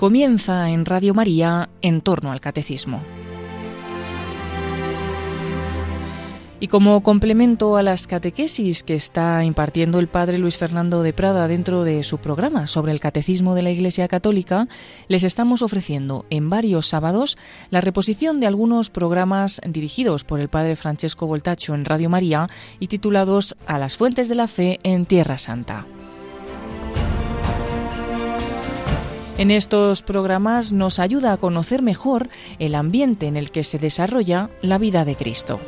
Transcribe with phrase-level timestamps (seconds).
[0.00, 3.02] Comienza en Radio María en torno al catecismo.
[6.58, 11.46] Y como complemento a las catequesis que está impartiendo el padre Luis Fernando de Prada
[11.48, 14.68] dentro de su programa sobre el catecismo de la Iglesia Católica,
[15.08, 17.36] les estamos ofreciendo en varios sábados
[17.68, 22.48] la reposición de algunos programas dirigidos por el padre Francesco Voltacho en Radio María
[22.78, 25.86] y titulados A las fuentes de la fe en Tierra Santa.
[29.40, 34.50] En estos programas nos ayuda a conocer mejor el ambiente en el que se desarrolla
[34.60, 35.58] la vida de Cristo.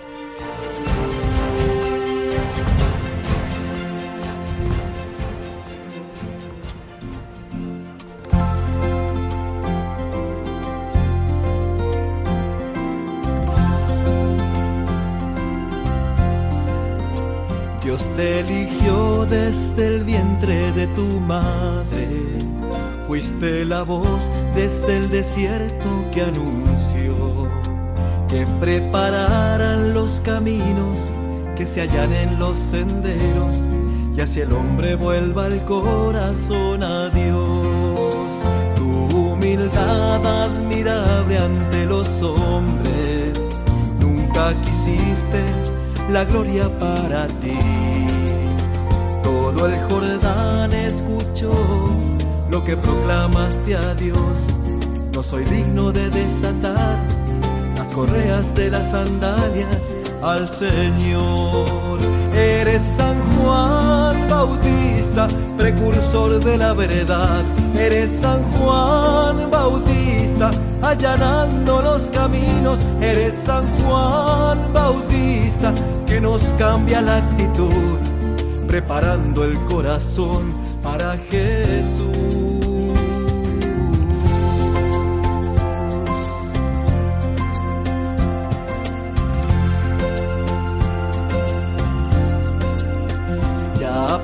[17.83, 22.42] Dios te eligió desde el vientre de tu madre
[23.13, 24.23] Fuiste la voz
[24.55, 27.47] desde el desierto que anunció
[28.27, 30.99] que prepararan los caminos
[31.55, 33.59] que se hallan en los senderos
[34.17, 38.33] y hacia el hombre vuelva el corazón a Dios.
[38.77, 43.39] Tu humildad admirable ante los hombres,
[44.01, 45.45] nunca quisiste
[46.09, 47.59] la gloria para ti.
[49.23, 51.53] Todo el Jordán escuchó
[52.53, 54.35] lo que proclamaste a Dios.
[55.15, 56.99] No soy digno de desatar
[57.77, 59.83] las correas de las sandalias
[60.23, 61.99] al Señor.
[62.35, 65.27] Eres San Juan Bautista,
[65.57, 67.43] precursor de la verdad.
[67.75, 70.51] Eres San Juan Bautista,
[70.83, 72.79] allanando los caminos.
[73.01, 75.73] Eres San Juan Bautista,
[76.07, 77.99] que nos cambia la actitud,
[78.67, 82.32] preparando el corazón para Jesús.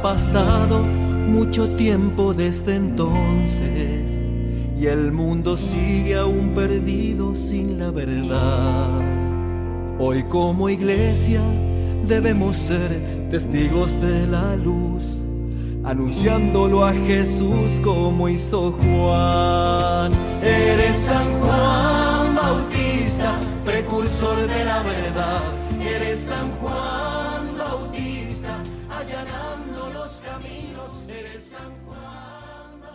[0.02, 4.26] Pasado mucho tiempo desde entonces
[4.78, 9.00] y el mundo sigue aún perdido sin la verdad.
[9.98, 11.42] Hoy como iglesia
[12.06, 15.16] debemos ser testigos de la luz,
[15.84, 20.12] anunciándolo a Jesús como hizo Juan.
[20.42, 25.57] Eres San Juan Bautista, precursor de la verdad.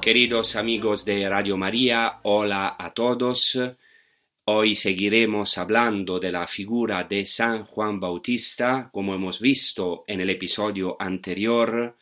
[0.03, 3.57] Queridos amigos de Radio María, hola a todos.
[4.43, 10.29] Hoy seguiremos hablando de la figura de San Juan Bautista, como hemos visto en el
[10.29, 11.95] episodio anterior.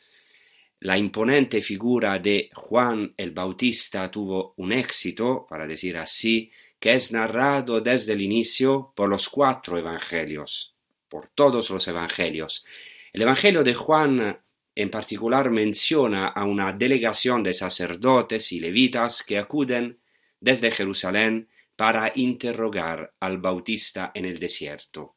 [0.80, 7.12] La imponente figura de Juan el Bautista tuvo un éxito, para decir así, que es
[7.12, 10.74] narrado desde el inicio por los cuatro evangelios,
[11.08, 12.64] por todos los evangelios.
[13.12, 14.41] El evangelio de Juan
[14.74, 20.00] en particular menciona a una delegación de sacerdotes y levitas que acuden
[20.40, 25.16] desde Jerusalén para interrogar al Bautista en el desierto.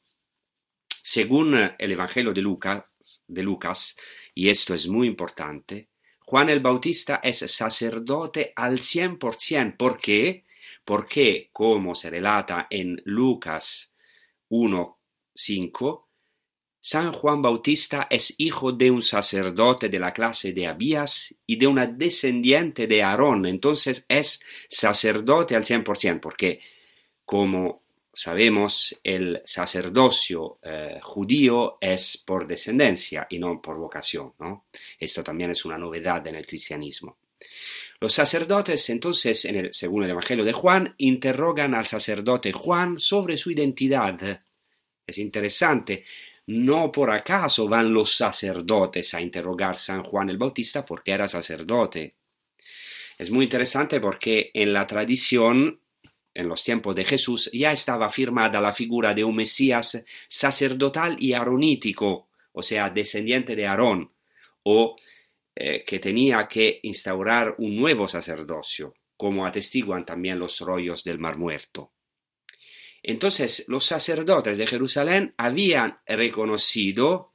[1.02, 2.42] Según el Evangelio de
[3.44, 3.96] Lucas,
[4.34, 5.90] y esto es muy importante,
[6.20, 9.78] Juan el Bautista es sacerdote al 100%.
[9.78, 10.46] ¿Por qué?
[10.84, 13.94] Porque, como se relata en Lucas
[14.50, 16.05] 1.5,
[16.88, 21.66] San Juan Bautista es hijo de un sacerdote de la clase de Abías y de
[21.66, 26.60] una descendiente de Aarón, entonces es sacerdote al 100%, porque
[27.26, 27.82] como
[28.14, 34.68] sabemos el sacerdocio eh, judío es por descendencia y no por vocación, ¿no?
[35.00, 37.18] Esto también es una novedad en el cristianismo.
[38.00, 43.38] Los sacerdotes, entonces, en el, según el Evangelio de Juan, interrogan al sacerdote Juan sobre
[43.38, 44.44] su identidad.
[45.08, 46.04] Es interesante,
[46.48, 51.28] no por acaso van los sacerdotes a interrogar a San Juan el Bautista porque era
[51.28, 52.16] sacerdote.
[53.18, 55.80] Es muy interesante porque en la tradición,
[56.34, 61.34] en los tiempos de Jesús, ya estaba firmada la figura de un Mesías sacerdotal y
[61.34, 64.12] aronítico, o sea, descendiente de Aarón,
[64.64, 64.96] o
[65.56, 71.38] eh, que tenía que instaurar un nuevo sacerdocio, como atestiguan también los rollos del Mar
[71.38, 71.95] Muerto.
[73.08, 77.34] Entonces los sacerdotes de Jerusalén habían reconocido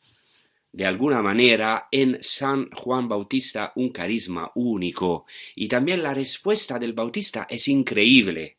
[0.72, 6.92] de alguna manera en San Juan Bautista un carisma único y también la respuesta del
[6.92, 8.58] Bautista es increíble.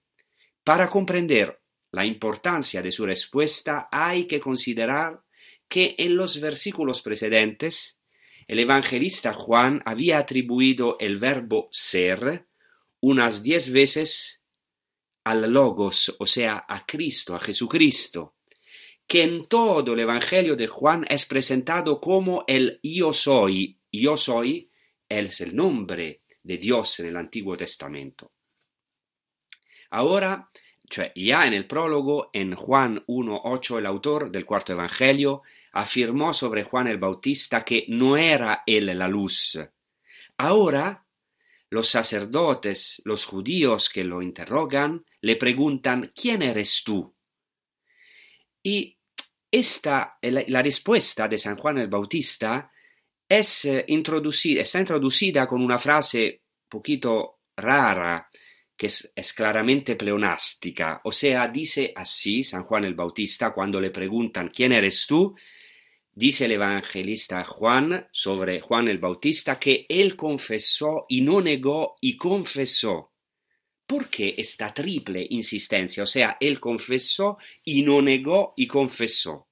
[0.64, 1.60] Para comprender
[1.92, 5.22] la importancia de su respuesta hay que considerar
[5.68, 8.00] que en los versículos precedentes
[8.48, 12.48] el evangelista Juan había atribuido el verbo ser
[13.02, 14.41] unas diez veces
[15.24, 18.36] al Logos, o sea, a Cristo, a Jesucristo,
[19.06, 23.78] que en todo el Evangelio de Juan es presentado como el yo soy.
[23.92, 24.72] Yo soy
[25.10, 28.32] es el nombre de Dios en el Antiguo Testamento.
[29.90, 30.50] Ahora,
[31.16, 35.42] ya en el prólogo, en Juan 1.8, el autor del cuarto Evangelio
[35.74, 39.60] afirmó sobre Juan el Bautista que no era él la luz.
[40.38, 41.06] Ahora,
[41.70, 47.16] los sacerdotes, los judíos que lo interrogan, le preguntan ¿quién eres tú?
[48.64, 48.98] Y
[49.50, 52.72] esta, la, respuesta de San Juan el Bautista
[53.28, 58.30] es eh, introducida, está introducida con una frase poquito rara,
[58.78, 63.92] que es, es, claramente pleonástica, o sea, dice así San Juan el Bautista cuando le
[63.92, 65.36] preguntan ¿quién eres tú?
[66.14, 72.18] Dice el evangelista Juan sobre Juan el Bautista que él confesó y no negó y
[72.18, 73.11] confesó.
[73.92, 76.04] ¿Por qué esta triple insistencia?
[76.04, 79.50] O sea, él confesó y no negó y confesó.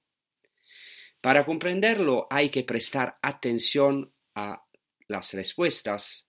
[1.20, 4.64] Para comprenderlo hay que prestar atención a
[5.08, 6.26] las respuestas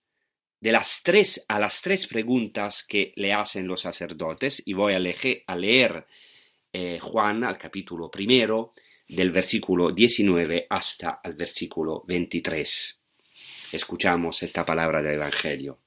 [0.60, 4.98] de las tres a las tres preguntas que le hacen los sacerdotes y voy a,
[4.98, 6.06] leer
[6.70, 8.74] eh, Juan al capítulo primero
[9.08, 13.00] del versículo 19 hasta el versículo 23.
[13.72, 15.81] Escuchamos esta palabra del Evangelio.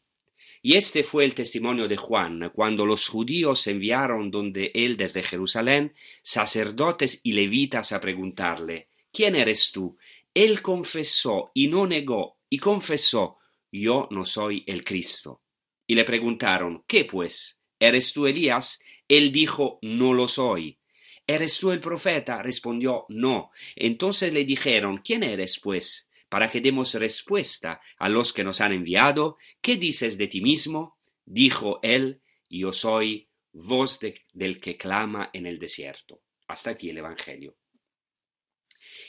[0.66, 5.94] Y este fue el testimonio de Juan cuando los judíos enviaron donde él desde Jerusalén
[6.24, 9.96] sacerdotes y levitas a preguntarle, ¿quién eres tú?
[10.34, 13.38] Él confesó y no negó y confesó,
[13.72, 15.44] yo no soy el Cristo.
[15.86, 17.62] Y le preguntaron, ¿qué pues?
[17.80, 18.80] ¿Eres tú Elías?
[19.08, 20.80] Él dijo, no lo soy.
[21.28, 22.42] ¿Eres tú el profeta?
[22.42, 23.52] Respondió, no.
[23.76, 26.10] Entonces le dijeron, ¿quién eres, pues?
[26.36, 29.38] Para que demos respuesta a los que nos han enviado.
[29.62, 30.98] ¿Qué dices de ti mismo?
[31.24, 34.02] Dijo él, yo soy voz
[34.34, 36.24] del que clama en el desierto.
[36.50, 37.56] Hasta aquí el Evangelio.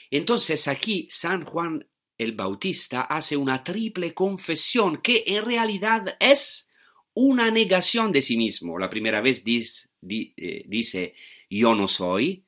[0.09, 6.71] Entonces aquí San Juan el Bautista hace una triple confesión que en realidad es
[7.13, 8.79] una negación de sí mismo.
[8.79, 11.17] La primera vez dice, eh, dice
[11.51, 12.46] yo no soy,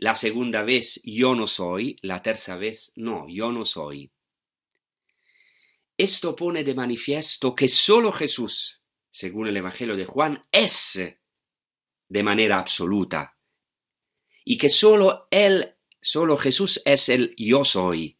[0.00, 4.10] la segunda vez yo no soy, la tercera vez no, yo no soy.
[5.94, 11.02] Esto pone de manifiesto que solo Jesús, según el Evangelio de Juan, es
[12.08, 13.36] de manera absoluta
[14.42, 18.18] y que solo Él, solo Jesús es el yo soy.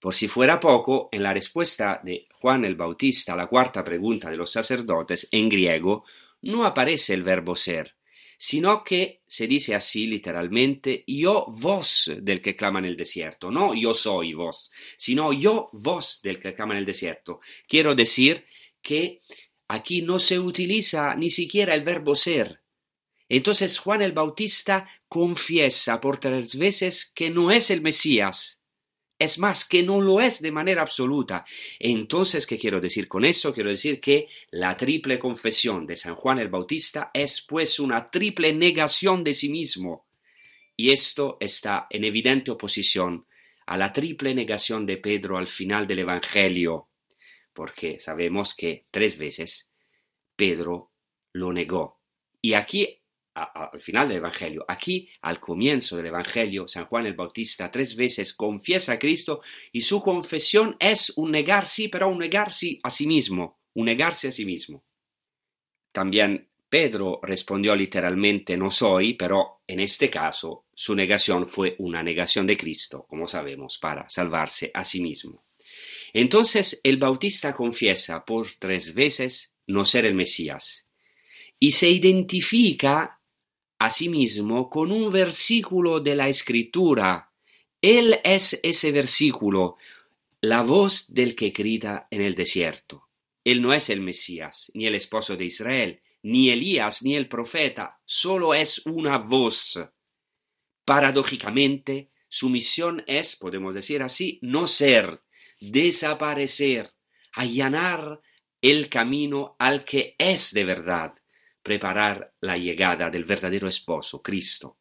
[0.00, 4.30] Por si fuera poco, en la respuesta de Juan el Bautista a la cuarta pregunta
[4.30, 6.04] de los sacerdotes en griego
[6.42, 7.95] no aparece el verbo ser,
[8.38, 13.74] sino que se dice así literalmente yo vos del que clama en el desierto, no
[13.74, 17.40] yo soy vos, sino yo vos del que clama en el desierto.
[17.68, 18.44] Quiero decir
[18.82, 19.20] que
[19.68, 22.60] aquí no se utiliza ni siquiera el verbo ser.
[23.28, 28.55] Entonces Juan el Bautista confiesa por tres veces que no es el Mesías,
[29.18, 31.44] es más, que no lo es de manera absoluta.
[31.78, 33.54] Entonces, ¿qué quiero decir con eso?
[33.54, 38.52] Quiero decir que la triple confesión de San Juan el Bautista es pues una triple
[38.52, 40.06] negación de sí mismo.
[40.76, 43.26] Y esto está en evidente oposición
[43.66, 46.88] a la triple negación de Pedro al final del Evangelio,
[47.52, 49.70] porque sabemos que tres veces
[50.36, 50.92] Pedro
[51.32, 52.00] lo negó.
[52.42, 53.00] Y aquí
[53.36, 54.64] al final del Evangelio.
[54.66, 59.82] Aquí, al comienzo del Evangelio, San Juan el Bautista tres veces confiesa a Cristo y
[59.82, 64.32] su confesión es un negar sí, pero un negarse a sí mismo, un negarse a
[64.32, 64.84] sí mismo.
[65.92, 72.46] También Pedro respondió literalmente no soy, pero en este caso su negación fue una negación
[72.46, 75.44] de Cristo, como sabemos, para salvarse a sí mismo.
[76.12, 80.86] Entonces el Bautista confiesa por tres veces no ser el Mesías
[81.58, 83.15] y se identifica
[83.78, 87.32] asimismo con un versículo de la Escritura.
[87.80, 89.76] Él es ese versículo,
[90.40, 93.08] la voz del que grita en el desierto.
[93.44, 98.00] Él no es el Mesías, ni el esposo de Israel, ni Elías, ni el profeta,
[98.04, 99.78] solo es una voz.
[100.84, 105.22] Paradójicamente, su misión es, podemos decir así, no ser,
[105.60, 106.92] desaparecer,
[107.32, 108.20] allanar
[108.60, 111.14] el camino al que es de verdad,
[111.66, 114.78] preparar la llegada del verdadero esposo, Cristo.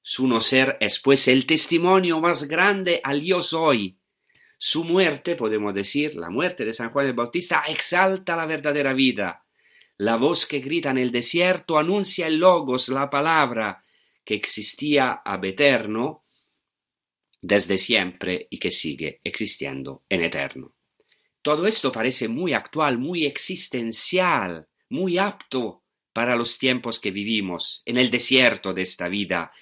[0.00, 3.98] Su no ser es pues el testimonio más grande al yo soy.
[4.56, 9.44] Su muerte, podemos decir, la muerte de San Juan el Bautista, exalta la verdadera vida.
[9.98, 13.84] La voz que grita en el desierto anuncia el logos, la palabra,
[14.24, 16.24] que existía ab eterno
[17.42, 20.72] desde siempre y que sigue existiendo en eterno.
[21.42, 25.81] Todo esto parece muy actual, muy existencial, muy apto
[26.12, 29.52] para los tiempos que vivimos, en el desierto de esta vida.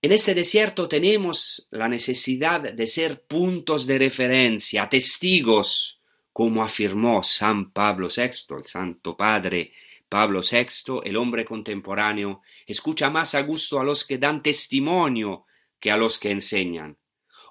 [0.00, 6.00] En este desierto tenemos la necesidad de ser puntos de referencia, testigos,
[6.32, 9.72] como afirmó San Pablo VI, el Santo Padre
[10.08, 15.46] Pablo VI, el hombre contemporáneo, escucha más a gusto a los que dan testimonio
[15.80, 16.98] que a los que enseñan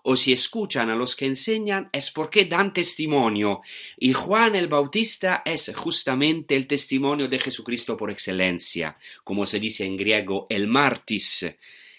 [0.04, 3.62] o si escuchan a los que enseñan es porque dan testimonio.
[3.98, 9.86] Y Juan el Bautista es justamente el testimonio de Jesucristo por excelencia, como se dice
[9.86, 11.46] en griego el martis,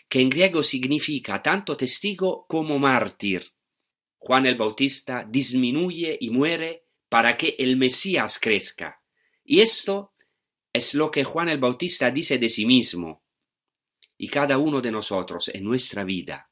[0.08, 3.52] que en griego significa tanto testigo como mártir.
[4.18, 9.02] Juan el Bautista disminuye y muere para que el Mesías crezca.
[9.44, 10.12] Y esto
[10.72, 13.22] es lo que Juan el Bautista dice de sí mismo.
[14.16, 16.51] Y cada uno de nosotros en nuestra vida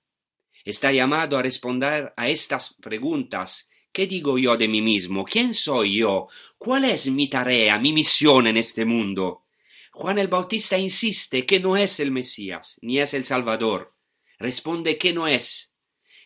[0.64, 3.68] está llamado a responder a estas preguntas.
[3.92, 5.24] ¿Qué digo yo de mí mismo?
[5.24, 6.28] ¿Quién soy yo?
[6.58, 9.44] ¿Cuál es mi tarea, mi misión en este mundo?
[9.92, 13.94] Juan el Bautista insiste que no es el Mesías, ni es el Salvador.
[14.38, 15.74] Responde que no es,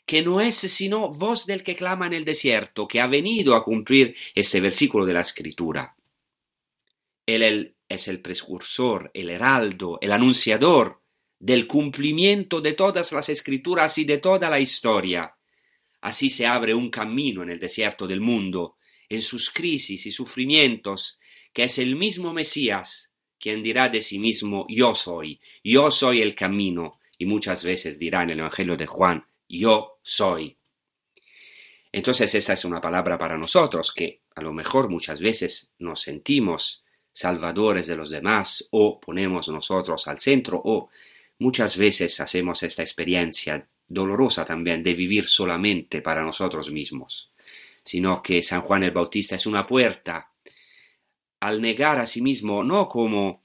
[0.07, 3.65] que no es sino voz del que clama en el desierto, que ha venido a
[3.65, 5.97] cumplir este versículo de la Escritura.
[7.27, 11.04] Él es el precursor, el heraldo, el anunciador
[11.45, 15.37] del cumplimiento de todas las escrituras y de toda la historia.
[16.01, 18.79] Así se abre un camino en el desierto del mundo,
[19.11, 21.19] en sus crisis y sufrimientos,
[21.53, 26.35] que es el mismo Mesías quien dirá de sí mismo yo soy, yo soy el
[26.35, 30.57] camino, y muchas veces dirá en el Evangelio de Juan, yo soy.
[31.93, 36.85] Entonces esta es una palabra para nosotros que a lo mejor muchas veces nos sentimos
[37.13, 40.89] salvadores de los demás o ponemos nosotros al centro o
[41.45, 47.33] Muchas veces hacemos esta experiencia dolorosa también de vivir solamente para nosotros mismos,
[47.85, 50.33] sino que San Juan el Bautista es una puerta
[51.41, 53.43] al negar a sí mismo no como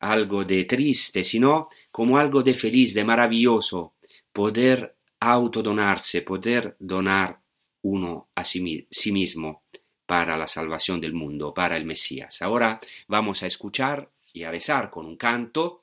[0.00, 3.94] algo de triste, sino como algo de feliz, de maravilloso,
[4.32, 7.38] poder autodonarse, poder donar
[7.82, 9.62] uno a sí, mismo
[10.06, 12.42] para la salvación del mundo, para el Mesías.
[12.42, 15.82] Ahora vamos a escuchar y a besar con un canto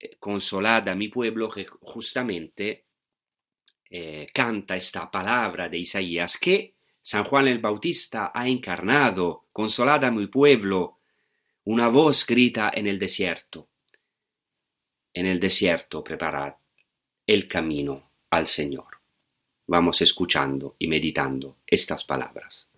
[0.00, 2.86] eh, consolada mi pueblo que justamente
[3.90, 10.26] eh, canta esta palabra de Isaías que San Juan el Bautista ha encarnado, consolada mi
[10.26, 10.98] pueblo,
[11.64, 13.68] una voz grita en el desierto,
[15.12, 16.54] en el desierto preparad
[17.26, 19.00] el camino al Señor.
[19.66, 22.68] Vamos escuchando y meditando estas palabras.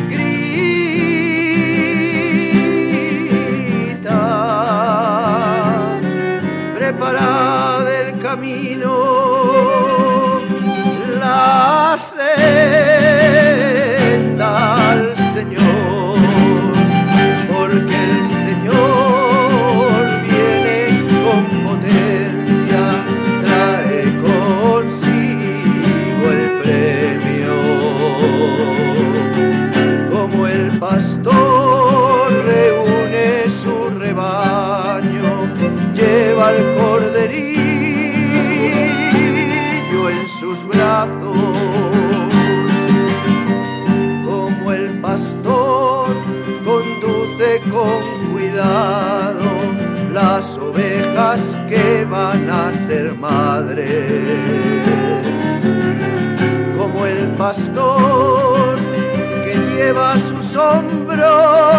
[0.08, 0.58] grita,
[6.75, 9.28] preparad el camino.
[51.68, 53.84] Que van a ser madres,
[56.78, 58.78] como el pastor
[59.44, 61.78] que lleva sus hombros.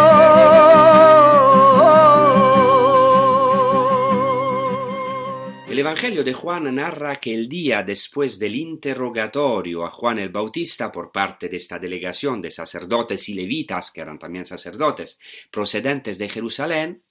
[5.80, 11.12] Evangelio de Juan narra que el día después del interrogatorio a Juan el Bautista por
[11.12, 15.18] parte de esta delegación de sacerdotes y levitas, que eran también sacerdotes,
[15.50, 17.04] procedentes de Jerusalén,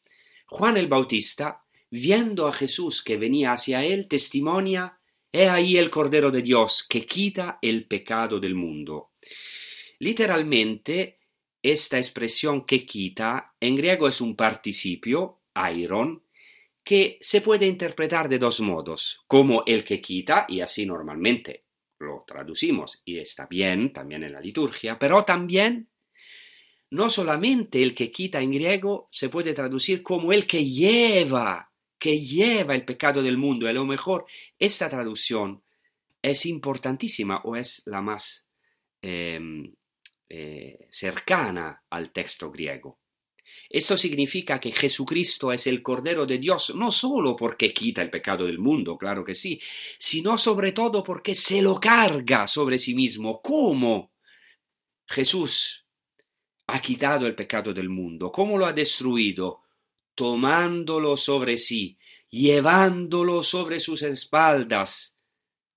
[0.47, 4.99] Juan el Bautista, viendo a Jesús que venía hacia él, testimonia,
[5.31, 9.13] He ahí el Cordero de Dios que quita el pecado del mundo.
[9.99, 11.19] Literalmente,
[11.63, 16.25] esta expresión que quita en griego es un participio, airon,
[16.83, 21.67] que se puede interpretar de dos modos, como el que quita, y así normalmente
[21.99, 25.91] lo traducimos, y está bien también en la liturgia, pero también
[26.91, 31.68] no solamente el que quita en griego se puede traducir como el que lleva,
[31.99, 33.69] que lleva el pecado del mundo.
[33.69, 34.27] A lo mejor
[34.59, 35.63] esta traducción
[36.23, 38.47] es importantísima o es la más
[39.03, 39.41] eh,
[40.29, 42.99] eh, cercana al texto griego.
[43.71, 48.47] Esto significa que Jesucristo es el Cordero de Dios no solo porque quita el pecado
[48.47, 49.61] del mundo, claro que sí,
[49.99, 53.41] sino sobre todo porque se lo carga sobre sí mismo.
[53.43, 54.13] ¿Cómo?
[55.07, 55.87] Jesús
[56.67, 58.31] ha quitado el pecado del mundo.
[58.31, 59.63] ¿Cómo lo ha destruido?
[60.19, 61.97] Tomándolo sobre sí,
[62.29, 65.17] llevándolo sobre sus espaldas,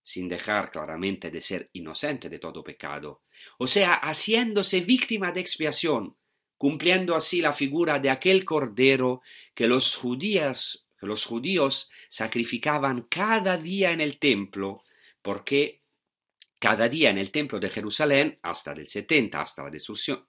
[0.02, 3.22] sin dejar claramente de ser inocente de todo pecado.
[3.60, 6.18] O sea, haciéndose víctima de expiación
[6.58, 9.22] cumpliendo así la figura de aquel cordero
[9.54, 14.84] que los judíos, los judíos sacrificaban cada día en el templo,
[15.22, 15.84] porque
[16.60, 20.26] cada día en el templo de Jerusalén, hasta el 70, hasta la destrucción,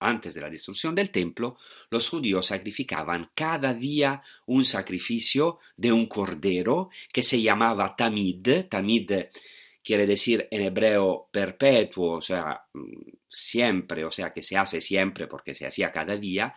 [0.00, 1.58] antes de la destrucción del templo,
[1.90, 8.64] los judíos sacrificaban cada día un sacrificio de un cordero que se llamaba tamid.
[8.68, 9.12] Tamid
[9.84, 15.26] quiere decir en hebreo perpetuo, o sea, mm, siempre, o sea, que se hace siempre
[15.26, 16.54] porque se hacía cada día,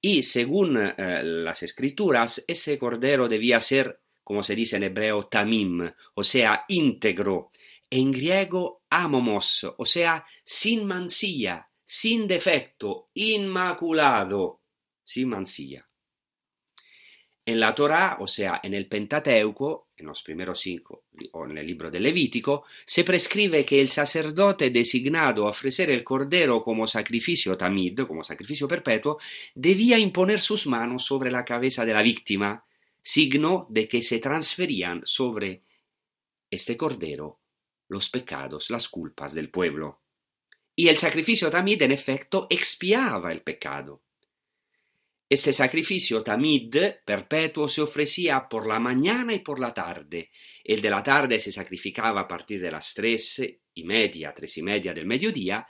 [0.00, 5.90] y según eh, las escrituras, ese cordero debía ser, como se dice en hebreo, tamim,
[6.14, 7.50] o sea, íntegro,
[7.90, 14.60] en griego amomos, o sea, sin mancilla, sin defecto, inmaculado,
[15.02, 15.88] sin mancilla.
[17.46, 21.66] En la Torá, o sea, en el Pentateuco, en los primeros cinco, o en el
[21.66, 27.56] libro del Levítico, se prescribe que el sacerdote designado a ofrecer el cordero como sacrificio
[27.56, 29.18] tamid, como sacrificio perpetuo,
[29.54, 32.66] debía imponer sus manos sobre la cabeza de la víctima,
[33.00, 35.62] signo de que se transferían sobre
[36.50, 37.40] este cordero
[37.88, 40.02] los pecados, las culpas del pueblo.
[40.78, 44.04] Y el sacrificio tamid, en efecto, expiaba el pecado.
[45.28, 46.72] Este sacrificio tamid
[47.04, 50.30] perpetuo se ofrecía por la mañana y por la tarde.
[50.62, 53.42] El de la tarde se sacrificaba a partir de las tres
[53.74, 55.66] y media, tres y media del mediodía,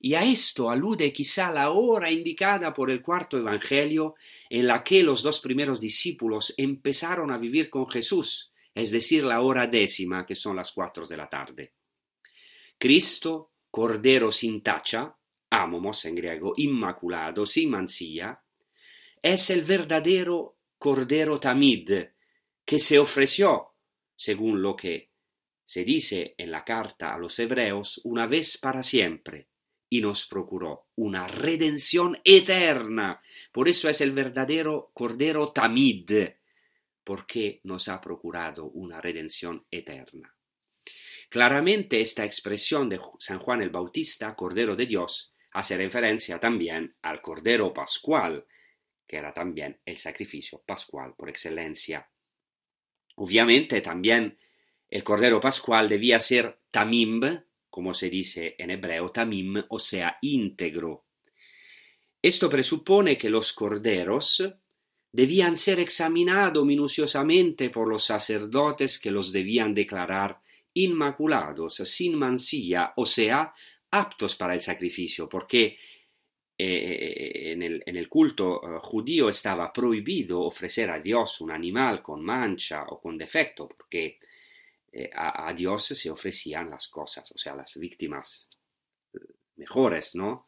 [0.00, 4.16] y a esto alude quizá la hora indicada por el cuarto Evangelio
[4.50, 9.40] en la que los dos primeros discípulos empezaron a vivir con Jesús, es decir, la
[9.40, 11.74] hora décima, que son las cuatro de la tarde.
[12.76, 15.16] Cristo, Cordero sin tacha,
[15.50, 18.42] amomos en griego, inmaculado, sin mancilla,
[19.22, 21.90] es el verdadero Cordero Tamid
[22.64, 23.74] que se ofreció,
[24.14, 25.10] según lo que
[25.64, 29.48] se dice en la carta a los hebreos, una vez para siempre,
[29.90, 33.20] y nos procuró una redención eterna.
[33.52, 36.10] Por eso es el verdadero Cordero Tamid,
[37.04, 40.37] porque nos ha procurado una redención eterna.
[41.28, 47.20] Claramente esta expresión de San Juan el Bautista, Cordero de Dios, hace referencia también al
[47.20, 48.46] Cordero Pascual,
[49.06, 52.08] que era también el sacrificio pascual por excelencia.
[53.16, 54.38] Obviamente también
[54.88, 57.20] el cordero pascual debía ser tamim,
[57.68, 61.06] como se dice en hebreo, tamim, o sea, íntegro.
[62.22, 64.48] Esto presupone que los corderos
[65.10, 70.40] debían ser examinados minuciosamente por los sacerdotes que los debían declarar
[70.82, 73.54] inmaculados, sin mancilla, o sea,
[73.90, 75.78] aptos para el sacrificio, porque
[76.56, 82.02] eh, en, el, en, el, culto uh, judío estaba prohibido ofrecer a Dios un animal
[82.02, 84.18] con mancha o con defecto, porque
[84.90, 88.48] eh, a, a, Dios se ofrecían las cosas, o sea, las víctimas
[89.14, 89.18] eh,
[89.56, 90.47] mejores, ¿no?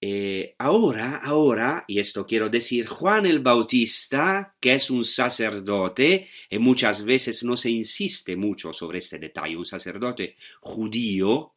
[0.00, 6.58] Eh, ahora, ahora, y esto quiero decir, Juan el Bautista, que es un sacerdote, y
[6.58, 11.54] muchas veces no se insiste mucho sobre este detalle, un sacerdote judío,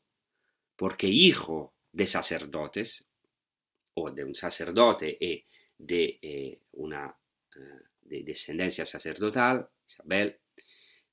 [0.76, 3.06] porque hijo de sacerdotes
[3.94, 5.46] o de un sacerdote y
[5.78, 7.16] de eh, una
[7.56, 7.60] eh,
[8.02, 10.40] de descendencia sacerdotal, Isabel,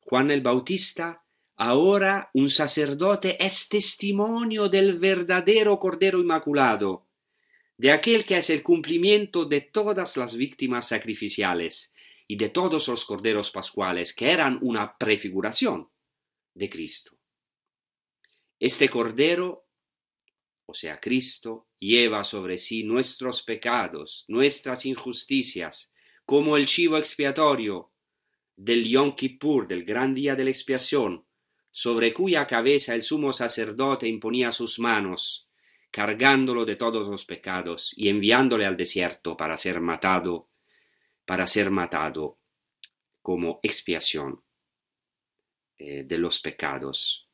[0.01, 1.23] Juan el Bautista,
[1.57, 7.08] ahora un sacerdote es testimonio del verdadero Cordero Inmaculado,
[7.79, 11.95] de aquel que es el cumplimiento de todas las víctimas sacrificiales,
[12.29, 15.89] y de todos los corderos pascuales que eran una prefiguración
[16.55, 17.17] de Cristo.
[18.61, 19.67] Este cordero,
[20.67, 25.91] o sea, Cristo, lleva sobre sí nuestros pecados, nuestras injusticias,
[26.27, 27.93] como el chivo expiatorio
[28.55, 31.25] del Yom Kippur, del gran día de la expiación,
[31.71, 35.48] sobre cuya cabeza el sumo sacerdote imponía sus manos,
[35.91, 40.49] cargándolo de todos los pecados y enviándole al desierto para ser matado,
[41.25, 42.39] para ser matado
[43.23, 44.43] como expiación
[45.77, 47.29] eh, de los pecados.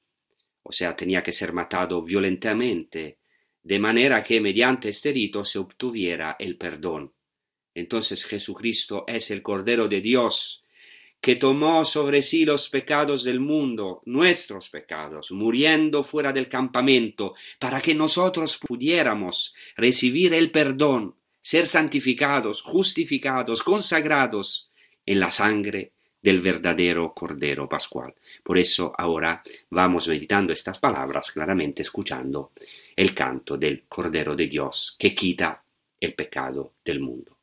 [0.63, 3.19] O sea, tenía que ser matado violentamente,
[3.63, 7.13] de manera que mediante este rito se obtuviera el perdón.
[7.75, 10.64] Entonces Jesucristo es el Cordero de Dios,
[11.25, 17.81] que tomó sobre sí los pecados del mundo, nuestros pecados, muriendo fuera del campamento, para
[17.81, 24.71] que nosotros pudiéramos recibir el perdón, ser santificados, justificados, consagrados
[25.07, 28.15] en la sangre del verdadero Cordero Pascual.
[28.43, 32.53] Por eso ahora vamos meditando estas palabras, claramente escuchando
[32.95, 35.65] el canto del Cordero de Dios que quita
[35.99, 37.39] el pecado del mundo.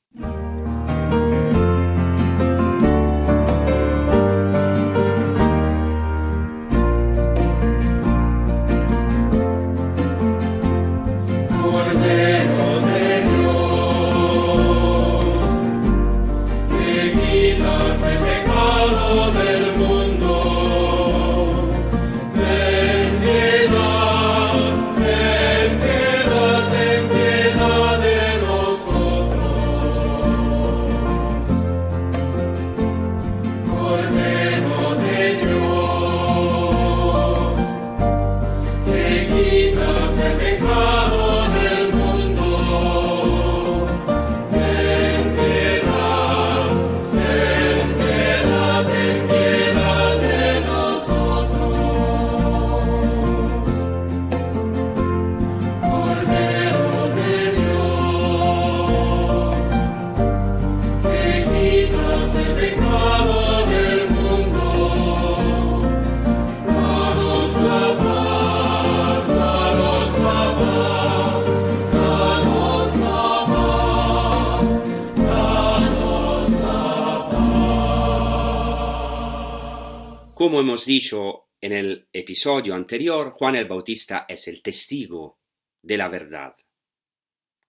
[80.42, 85.38] Como hemos dicho en el episodio anterior, Juan el Bautista es el testigo
[85.84, 86.56] de la verdad,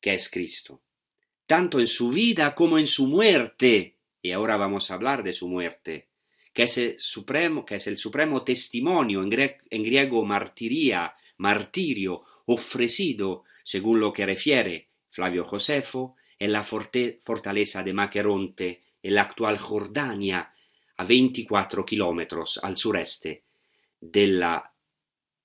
[0.00, 0.82] que es Cristo,
[1.44, 5.48] tanto en su vida como en su muerte, y ahora vamos a hablar de su
[5.48, 6.08] muerte,
[6.54, 9.28] que es el supremo, que es el supremo testimonio, en,
[9.84, 18.80] griego martiría, martirio, ofrecido, según lo que refiere Flavio Josefo, en la fortaleza de Maqueronte,
[19.02, 20.51] en la actual Jordania,
[21.02, 23.42] a 24 kilómetros al sureste
[24.00, 24.72] de la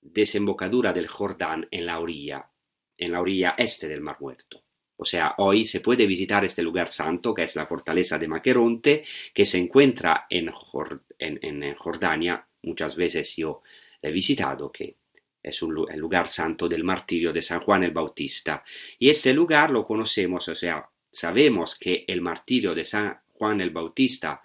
[0.00, 2.48] desembocadura del Jordán en la orilla,
[2.96, 4.62] en la orilla este del Mar Muerto.
[4.96, 9.04] O sea, hoy se puede visitar este lugar santo, que es la fortaleza de Maqueronte,
[9.34, 10.48] que se encuentra en,
[11.76, 12.46] Jordania.
[12.62, 13.62] Muchas veces yo
[14.00, 14.96] he visitado, que
[15.42, 18.64] es un, el lugar santo del martirio de San Juan el Bautista.
[18.98, 23.70] Y este lugar lo conocemos, o sea, sabemos que el martirio de San Juan el
[23.70, 24.42] Bautista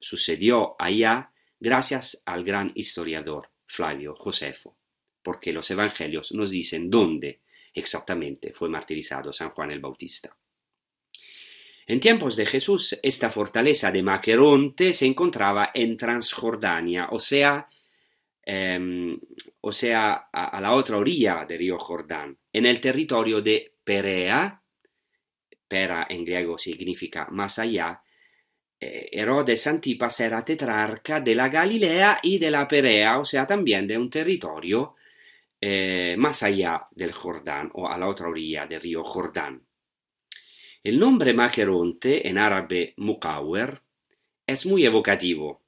[0.00, 4.76] sucedió allá gracias al gran historiador Flavio Josefo,
[5.22, 7.40] porque los evangelios nos dicen dónde
[7.74, 10.36] exactamente fue martirizado San Juan el Bautista.
[11.86, 17.66] En tiempos de Jesús, esta fortaleza de Maqueronte se encontraba en Transjordania, o sea,
[18.42, 19.18] em,
[19.60, 24.62] o sea a, a, la otra orilla del río Jordán, en el territorio de Perea,
[25.68, 28.02] Pera en griego significa más allá,
[28.80, 33.98] Herodes Antipas era tetrarca de la Galilea y de la Perea, o sea, también de
[33.98, 34.94] un territorio
[35.60, 39.66] eh, más allá del Jordán o a la otra orilla del río Jordán.
[40.84, 43.82] El nombre Maqueronte, en árabe Mukawer,
[44.46, 45.64] es muy evocativo,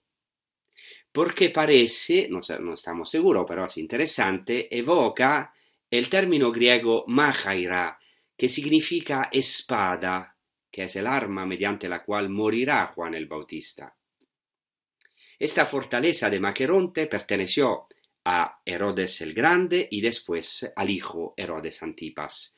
[1.10, 5.52] porque parece, no, no estamos seguros, pero es interesante, evoca
[5.90, 7.98] el término griego machaira,
[8.36, 10.36] que significa espada,
[10.70, 13.96] que es el arma mediante la cual morirá Juan el Bautista.
[15.38, 17.86] Esta fortaleza de Maqueronte perteneció
[18.24, 22.54] a Herodes el Grande y después al hijo Herodes Antipas.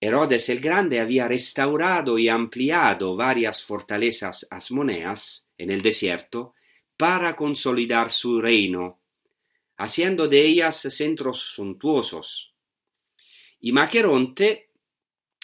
[0.00, 6.54] Herodes el Grande había restaurado y ampliado varias fortalezas asmoneas en el desierto
[6.96, 9.00] para consolidar su reino,
[9.76, 12.54] haciendo de ellas centros suntuosos.
[13.60, 14.70] Y Maqueronte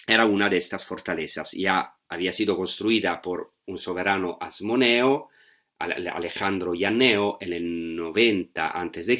[0.07, 1.51] era una de estas fortalezas.
[1.51, 5.29] Ya había sido construida por un soberano asmoneo,
[5.77, 9.19] Alejandro Ianneo, en el 90 a.C.,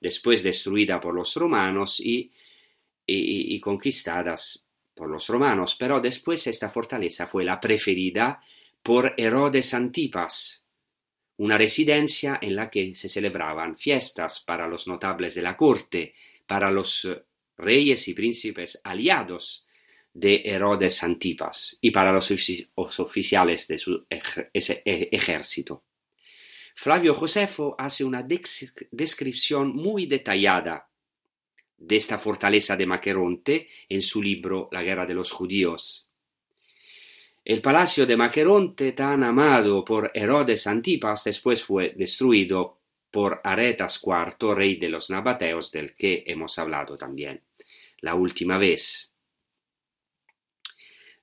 [0.00, 2.30] después destruida por los romanos y,
[3.06, 8.42] y, y conquistadas por los romanos, pero después esta fortaleza fue la preferida
[8.82, 10.66] por Herodes Antipas,
[11.38, 16.14] una residencia en la que se celebraban fiestas para los notables de la corte,
[16.46, 17.08] para los
[17.56, 19.67] reyes y príncipes aliados
[20.18, 22.30] de Herodes Antipas y para los
[22.98, 25.84] oficiales de su e-, ejército.
[26.74, 30.88] Flavio Josefo hace una descripción muy detallada
[31.76, 36.08] de esta fortaleza de Maqueronte en su libro La guerra de los judíos.
[37.44, 44.54] El palacio de Maqueronte, tan amado por Herodes Antipas, después fue destruido por Aretas IV,
[44.54, 47.42] rey de los nabateos, del que hemos hablado también
[48.00, 49.12] la última vez.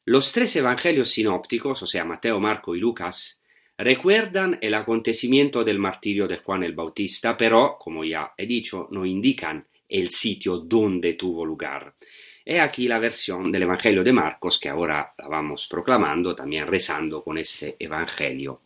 [0.07, 3.41] Los tres evangelios sinópticos, o sea, Mateo, Marco y Lucas,
[3.75, 9.03] recuerdan el acontecimiento del martirio de Juan el Bautista, pero, como ya he dicho, no
[9.03, 11.95] indican el sitio donde tuvo lugar.
[12.45, 17.23] He aquí la versión del Evangelio de Marcos que ahora la vamos proclamando, también rezando
[17.23, 18.61] con este Evangelio.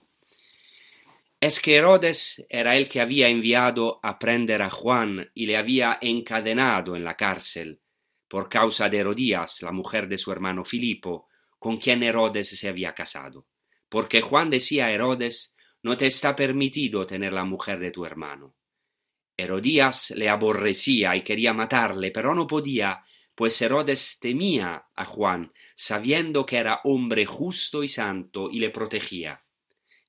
[1.40, 6.00] Es que Herodes era el que había enviado a prender a Juan y le había
[6.02, 7.80] encadenado en la cárcel
[8.28, 11.29] por causa de Herodías, la mujer de su hermano Filipo,
[11.60, 13.46] con quien Herodes se había casado.
[13.90, 18.56] Porque Juan decía a Herodes, no te está permitido tener la mujer de tu hermano.
[19.38, 23.04] Herodías le aborrecía y quería matarle, pero no podía,
[23.36, 29.46] pues Herodes temía a Juan, sabiendo que era hombre justo y santo, y le protegía.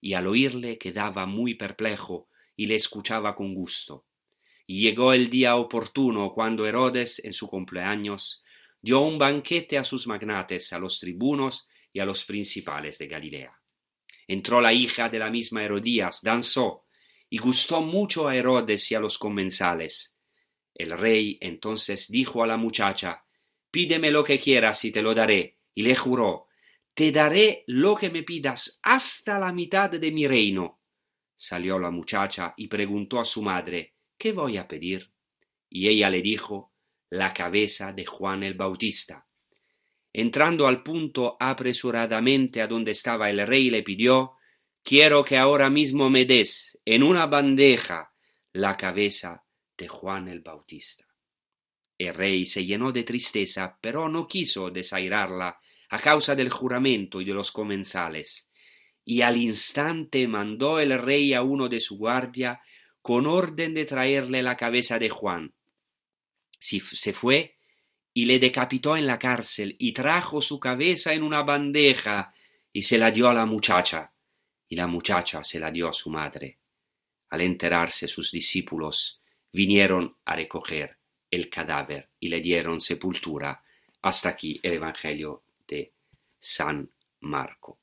[0.01, 4.07] Y al oírle quedaba muy perplejo, y le escuchaba con gusto.
[4.67, 8.43] Y llegó el día oportuno cuando Herodes, en su cumpleaños,
[8.81, 13.61] dio un banquete a sus magnates, a los tribunos y a los principales de Galilea.
[14.27, 16.87] Entró la hija de la misma Herodías, danzó,
[17.29, 20.17] y gustó mucho a Herodes y a los comensales.
[20.75, 23.25] El rey entonces dijo a la muchacha,
[23.71, 26.49] Pídeme lo que quieras y te lo daré, y le juró,
[26.95, 30.81] Te daré lo que me pidas hasta la mitad de mi reino.
[31.37, 35.11] Salió la muchacha y preguntó a su madre, ¿Qué voy a pedir?
[35.69, 36.70] Y ella le dijo,
[37.11, 39.27] La cabeza de Juan el Bautista.
[40.13, 44.37] Entrando al punto apresuradamente a donde estaba el rey, le pidió,
[44.83, 48.13] Quiero que ahora mismo me des en una bandeja
[48.53, 49.45] la cabeza
[49.77, 51.05] de Juan el Bautista.
[51.99, 55.59] El rey se llenó de tristeza, pero no quiso desairarla
[55.91, 58.49] a causa del juramento y de los comensales,
[59.05, 62.61] y al instante mandó el rey a uno de su guardia
[63.03, 65.53] con orden de traerle la cabeza de Juan.
[66.61, 67.57] Se fue
[68.13, 72.33] y le decapitó en la cárcel y trajo su cabeza en una bandeja
[72.73, 74.13] y se la dio a la muchacha
[74.69, 76.59] y la muchacha se la dio a su madre.
[77.31, 79.21] Al enterarse sus discípulos
[79.53, 80.97] vinieron a recoger
[81.31, 83.63] el cadáver y le dieron sepultura.
[84.03, 85.93] Hasta aquí el Evangelio de
[86.39, 87.79] San Marco.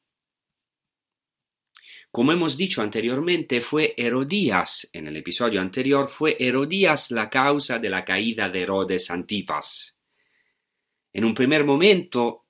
[2.12, 7.90] Como hemos dicho anteriormente, fue Herodías, en el episodio anterior, fue Herodías la causa de
[7.90, 9.98] la caída de Herodes Antipas.
[11.14, 12.46] En un primer momento,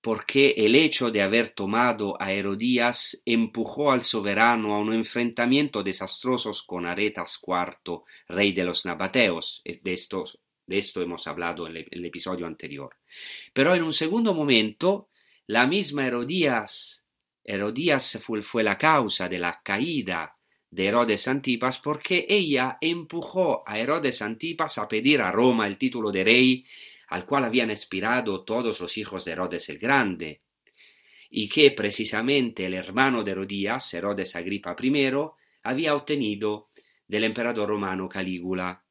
[0.00, 6.50] porque el hecho de haber tomado a Herodías empujó al soberano a un enfrentamiento desastroso
[6.66, 9.62] con Aretas IV, rey de los nabateos.
[9.64, 12.96] De esto, hemos hablado en el episodio anterior.
[13.52, 15.08] Pero en un segundo momento,
[15.46, 17.01] la misma Herodías,
[17.44, 20.36] Herodías fue, la causa de la caída
[20.70, 26.10] de Herodes Antipas porque ella empujó a Herodes Antipas a pedir a Roma el título
[26.10, 26.66] de rey
[27.08, 30.40] al cual habían aspirado todos los hijos de Herodes el Grande,
[31.28, 35.12] y que precisamente el hermano de Herodías, Herodes Agripa I,
[35.62, 36.70] había obtenido
[37.06, 38.82] del emperador romano Calígula.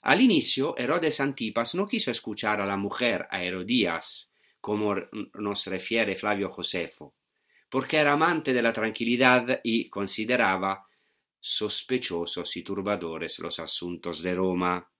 [0.00, 4.32] Al inicio, Herodes Antipas no quiso escuchar a la mujer, a Herodías,
[4.62, 4.94] como
[5.34, 7.14] nos refiere Flavio Josefo,
[7.68, 10.86] porque era amante de la tranquilidad y consideraba
[11.40, 14.90] sospechosos y turbadores los asuntos de Roma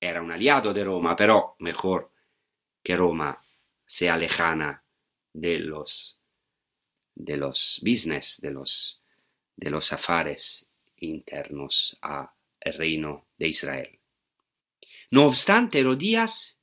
[0.00, 2.12] era un aliado de Roma, pero mejor
[2.82, 3.42] que Roma
[3.84, 4.84] sea lejana
[5.32, 6.20] de los
[7.14, 9.02] de los business, de los
[9.56, 12.28] de los afares internos al
[12.60, 13.98] reino de Israel.
[15.10, 16.57] No obstante, Herodías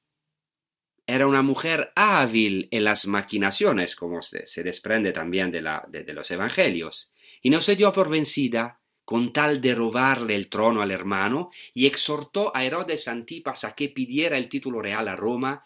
[1.08, 7.12] era una mujer hábil en las maquinaciones, como se, desprende también de, de los evangelios,
[7.42, 11.86] y no se dio por vencida con tal de robarle el trono al hermano, y
[11.86, 15.64] exhortó a Herodes Antipas a que pidiera el título real a Roma,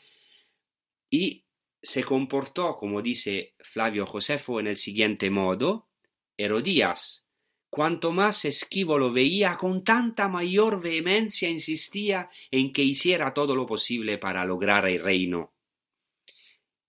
[1.09, 1.45] y
[1.81, 5.87] se comportó, como dice Flavio Josefo, en el siguiente modo,
[6.37, 7.25] Herodías,
[7.69, 13.65] cuanto más esquivo lo veía, con tanta mayor vehemencia insistía en que hiciera todo lo
[13.65, 15.53] posible para lograr el reino.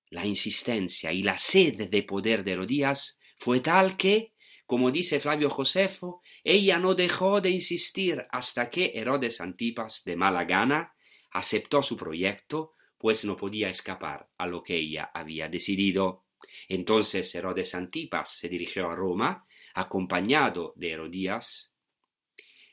[0.08, 4.32] La insistencia y la sed de poder de Herodías fue tal que,
[4.66, 10.44] como dice Flavio Josefo, ella no dejó de insistir hasta que Herodes Antipas, de mala
[10.44, 10.94] gana,
[11.30, 16.24] aceptó su proyecto, pues no podía escapar a lo que ella había decidido.
[16.68, 21.74] Entonces Herodes Antipas se dirigió a Roma, acompañado de Herodías,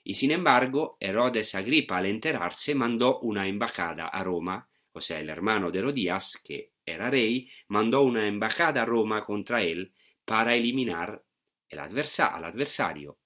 [0.04, 5.30] y sin embargo Herodes Agripa al enterarse mandó una embajada a Roma, o sea, el
[5.30, 11.22] hermano de Herodías, que era rey, mandó una embajada a Roma contra él para eliminar
[11.68, 13.20] el adversa al adversario.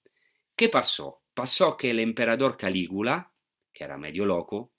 [0.56, 1.22] ¿Qué pasó?
[1.32, 3.32] Pasó que el emperador Calígula,
[3.72, 4.72] que era medio loco,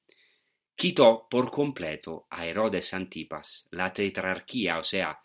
[0.75, 5.19] quitó por completo a Herodes Antipas la tetrarquía, o sea,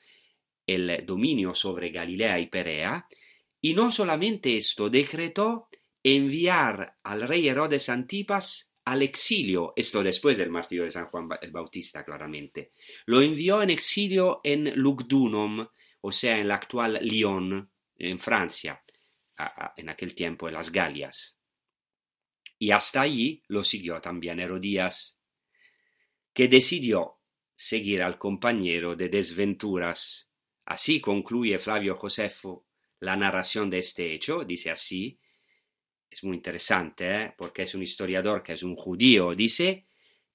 [0.67, 3.07] el dominio sobre Galilea y Perea,
[3.61, 5.69] y no solamente esto, decretó
[6.03, 11.51] enviar al rey Herodes Antipas al exilio, esto después del martirio de San Juan el
[11.51, 12.71] Bautista, claramente.
[13.05, 15.67] Lo envió en exilio en Lugdunum,
[16.01, 18.83] o sea, en la actual Lyon, en Francia,
[19.77, 21.39] en aquel tiempo en las Galias.
[22.59, 25.21] Y hasta allí lo siguió también Herodías,
[26.33, 27.19] que decidió
[27.55, 30.31] seguir al compañero de desventuras.
[30.65, 32.68] Así concluye Flavio Josefo
[33.01, 35.19] la narración de este hecho, dice así,
[36.11, 37.35] es muy interesante, ¿eh?
[37.37, 39.87] porque es un historiador que es un judío, dice,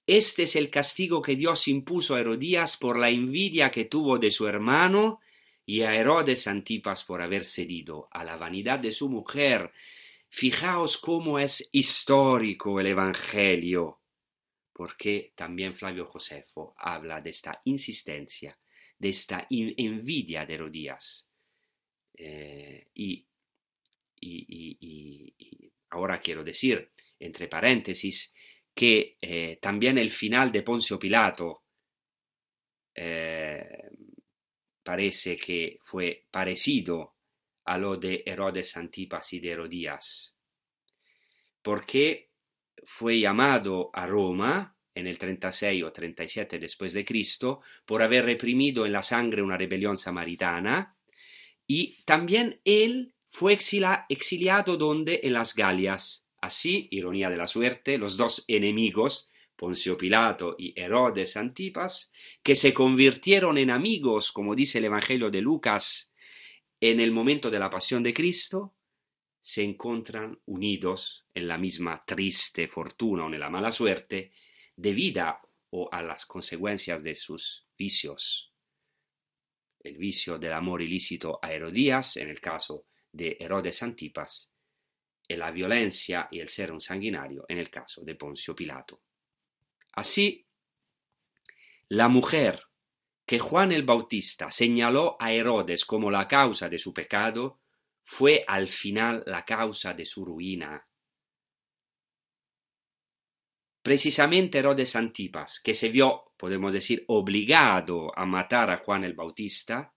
[0.06, 4.32] este es el castigo que Dios impuso a Herodías por la envidia que tuvo de
[4.32, 5.21] su hermano
[5.65, 9.71] y a Herodes Antipas por haber cedido a la vanidad de su mujer.
[10.30, 14.02] Fijaos cómo es histórico el Evangelio,
[14.73, 18.60] porque también Flavio Josefo habla de esta insistencia,
[18.97, 21.30] de esta envidia de Herodías.
[22.13, 23.28] Eh, y,
[25.89, 28.34] ahora quiero decir, entre paréntesis,
[28.73, 31.63] que eh, también el final de Poncio Pilato
[32.95, 33.89] eh,
[34.82, 37.15] parece que fue parecido
[37.65, 40.36] a lo de Herodes Antipas y de Herodías,
[41.62, 42.32] porque
[42.86, 48.86] fue llamado a Roma en el 36 o 37 después de Cristo por haber reprimido
[48.86, 50.95] en la sangre una rebelión samaritana
[51.67, 56.26] y también él fue exiliado donde en las Galias.
[56.41, 62.73] Así, ironía de la suerte, los dos enemigos Poncio Pilato y Herodes Antipas, que se
[62.73, 66.12] convirtieron en amigos, como dice el Evangelio de Lucas,
[66.82, 68.76] en el momento de la pasión de Cristo,
[69.39, 74.32] se encuentran unidos en la misma triste fortuna o en la mala suerte
[74.76, 78.52] debida o a las consecuencias de sus vicios.
[79.83, 84.51] El vicio del amor ilícito a Herodías, en el caso de Herodes Antipas,
[85.27, 89.01] y la violencia y el ser un sanguinario en el caso de Poncio Pilato.
[89.93, 90.45] Así,
[91.89, 92.63] la mujer
[93.25, 97.59] que Juan el Bautista señaló a Herodes como la causa de su pecado
[98.03, 100.85] fue al final la causa de su ruina.
[103.83, 109.93] Precisamente Herodes Antipas, que se vio, podemos decir, obligado a matar a Juan el Bautista,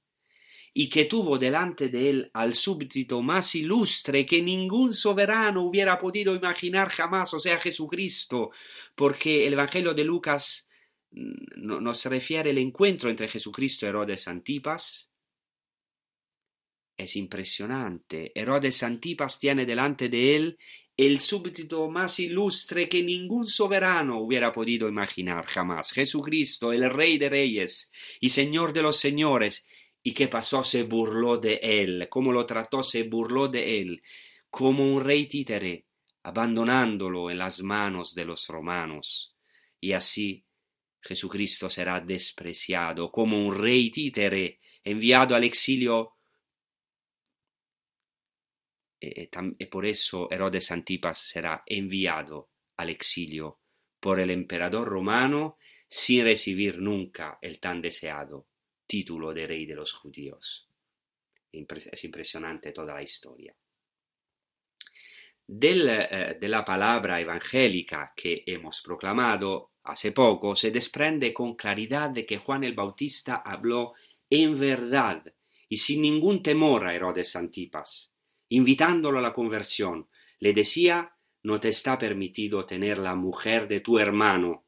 [0.75, 6.35] y que tuvo delante de él al súbdito más ilustre que ningún soberano hubiera podido
[6.35, 8.51] imaginar jamás, o sea, Jesucristo,
[8.95, 10.69] porque el Evangelio de Lucas
[11.13, 15.11] mm, nos refiere el encuentro entre Jesucristo y Herodes Antipas.
[16.97, 18.33] Es impresionante.
[18.35, 20.59] Herodes Antipas tiene delante de él
[20.97, 25.93] el súbdito más ilustre que ningún soberano hubiera podido imaginar jamás.
[25.93, 29.67] Jesucristo, el Rey de Reyes y Señor de los Señores,
[30.07, 30.63] ¿Y qué pasó?
[30.63, 32.07] Se burló de él.
[32.09, 32.81] ¿Cómo lo trató?
[32.81, 34.05] Se burló de él.
[34.49, 35.87] Como un rey títere,
[36.23, 39.35] abandonándolo en las manos de los romanos.
[39.81, 40.45] Y así
[41.01, 46.16] Jesucristo será despreciado como un rey títere, enviado al exilio.
[48.99, 53.61] Y, por eso Herodes Antipas será enviado al exilio
[54.01, 58.49] por el emperador romano sin recibir nunca el tan deseado
[58.87, 60.69] título de rey de los judíos.
[61.53, 63.55] Es impresionante toda la historia.
[65.49, 72.11] Del, eh, de la palabra evangélica que hemos proclamado hace poco se desprende con claridad
[72.11, 73.95] de que Juan el Bautista habló
[74.29, 75.23] en verdad
[75.69, 78.13] y sin ningún temor a Herodes Antipas,
[78.49, 80.09] invitándolo a la conversión.
[80.39, 84.65] Le decía, no te está permitido tener la mujer de tu hermano,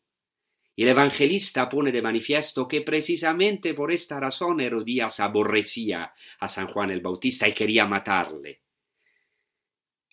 [0.76, 6.68] Y el evangelista pone de manifiesto que precisamente por esta razón Herodías aborrecía a San
[6.68, 8.62] Juan el Bautista y quería matarle.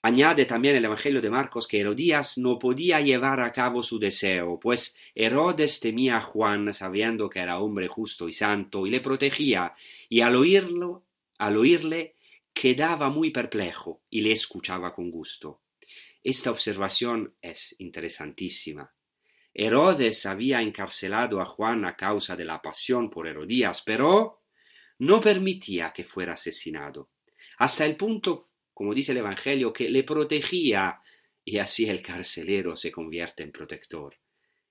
[0.02, 4.60] Añade también el Evangelio de Marcos que Herodías no podía llevar a cabo su deseo,
[4.60, 9.76] pues Herodes temía a Juan sabiendo que era hombre justo y santo y le protegía,
[10.10, 11.06] y al oírlo,
[11.38, 12.15] al oírle,
[12.56, 15.62] quedaba muy perplejo y le escuchaba con gusto.
[16.24, 18.92] Esta observación es interesantísima.
[19.54, 24.42] Herodes había encarcelado a Juan a causa de la pasión por Herodías, pero
[24.98, 27.12] no permitía que fuera asesinado,
[27.58, 31.02] hasta el punto como dice el Evangelio, que le protegía
[31.46, 34.18] y así el carcelero se convierte en protector.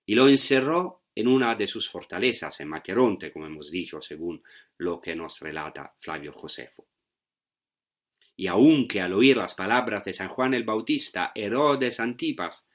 [0.04, 4.42] Y lo encerró en una de sus fortalezas, en Maqueronte, como hemos dicho, según
[4.76, 6.86] lo que nos relata Flavio Josefo.
[8.36, 12.66] Y aunque al oír las palabras de San Juan el Bautista, Herodes Antipas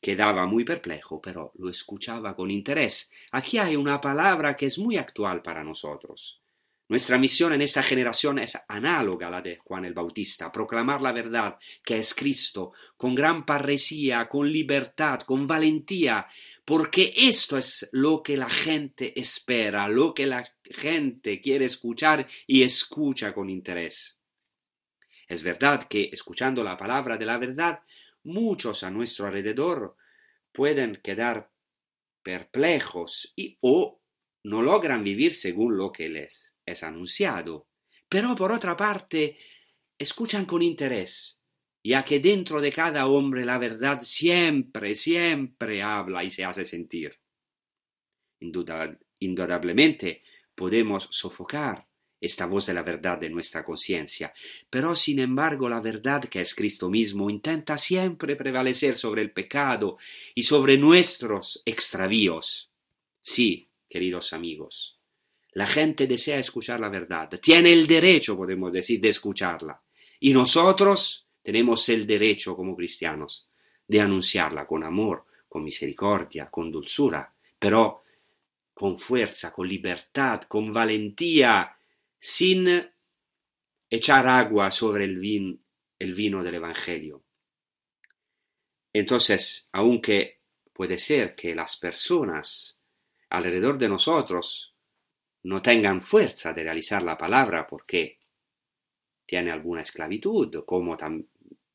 [0.00, 3.10] quedaba muy perplejo, pero lo escuchaba con interés.
[3.32, 6.40] Aquí hay una palabra que es muy actual para nosotros.
[6.88, 11.10] Nuestra misión en esta generación es análoga a la de Juan el Bautista, proclamar la
[11.10, 16.28] verdad, que es Cristo, con gran parresía, con libertad, con valentía,
[16.64, 22.62] porque esto es lo que la gente espera, lo que la gente quiere escuchar y
[22.62, 24.15] escucha con interés.
[25.26, 27.80] Es verdad que, escuchando la palabra de la verdad,
[28.22, 29.96] muchos a nuestro alrededor
[30.52, 31.50] pueden quedar
[32.22, 34.00] perplejos y o
[34.44, 37.68] no logran vivir según lo que les es anunciado.
[38.08, 39.38] Pero por otra parte,
[39.98, 41.40] escuchan con interés,
[41.82, 47.18] ya que dentro de cada hombre la verdad siempre, siempre habla y se hace sentir.
[49.18, 50.22] indudablemente
[50.54, 51.85] podemos sofocar
[52.20, 54.32] esta voz de la verdad de nuestra conciencia,
[54.70, 59.98] pero sin embargo la verdad que es Cristo mismo intenta siempre prevalecer sobre el pecado
[60.34, 62.70] y sobre nuestros extravíos.
[63.20, 64.98] Sí, queridos amigos,
[65.52, 69.80] la gente desea escuchar la verdad, tiene el derecho, podemos decir, de escucharla.
[70.20, 73.48] Y nosotros tenemos el derecho como cristianos
[73.86, 78.02] de anunciarla con amor, con misericordia, con dulzura, pero
[78.74, 81.75] con fuerza, con libertad, con valentía,
[82.28, 82.66] sin
[83.88, 85.62] echar agua sobre el, vin,
[85.96, 87.22] el vino del Evangelio.
[88.92, 90.40] Entonces, aunque
[90.72, 92.80] puede ser que las personas
[93.30, 94.74] alrededor de nosotros
[95.44, 98.18] no tengan fuerza de realizar la palabra porque
[99.24, 100.96] tiene alguna esclavitud, como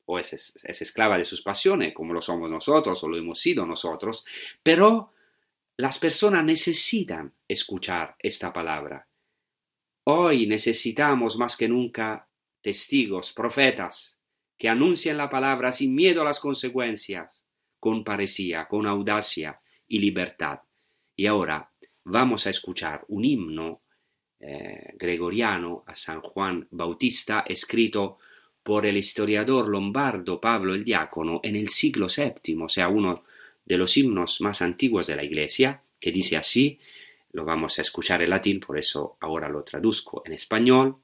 [0.04, 3.64] o es, es, esclava de sus pasiones, como lo somos nosotros o lo hemos sido
[3.64, 4.26] nosotros,
[4.62, 5.14] pero
[5.78, 9.08] las personas necesitan escuchar esta palabra.
[10.04, 12.28] Hoy necesitamos más que nunca
[12.60, 14.18] testigos, profetas,
[14.58, 17.46] que anuncien la palabra sin miedo a las consecuencias,
[17.78, 20.60] con parecía, con audacia y libertad.
[21.14, 21.70] Y ahora
[22.04, 23.82] vamos a escuchar un himno
[24.40, 28.18] eh, gregoriano a San Juan Bautista escrito
[28.60, 33.22] por el historiador lombardo Pablo el Diácono en el siglo VII, sea, uno
[33.64, 36.80] de los himnos más antiguos de la Iglesia, que dice así,
[37.32, 40.96] lo vamos a escuchar en latín, por eso ahora lo traduzco en español,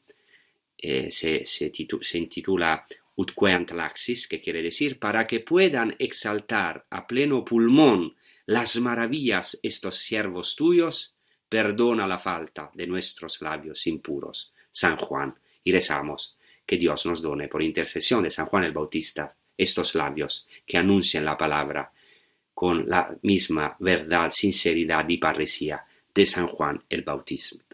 [0.77, 7.07] eh, se, se, se, intitula Utqueant Laxis, que quiere decir para que puedan exaltar a
[7.07, 8.15] pleno pulmón
[8.47, 11.15] las maravillas estos siervos tuyos,
[11.49, 14.53] perdona la falta de nuestros labios impuros.
[14.71, 19.29] San Juan, y rezamos que Dios nos done por intercesión de San Juan el Bautista
[19.57, 21.91] estos labios que anuncian la palabra
[22.55, 25.85] con la misma verdad, sinceridad y parresía
[26.15, 27.65] de San Juan el Bautista.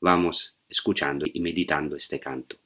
[0.00, 2.56] Vamos escuchando y meditando este canto.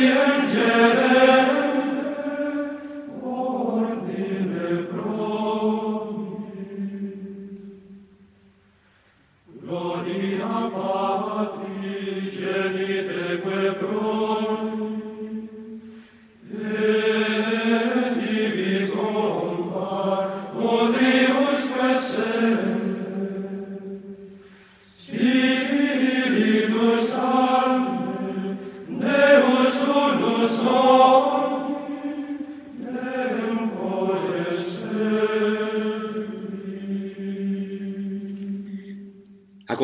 [0.00, 0.99] będzie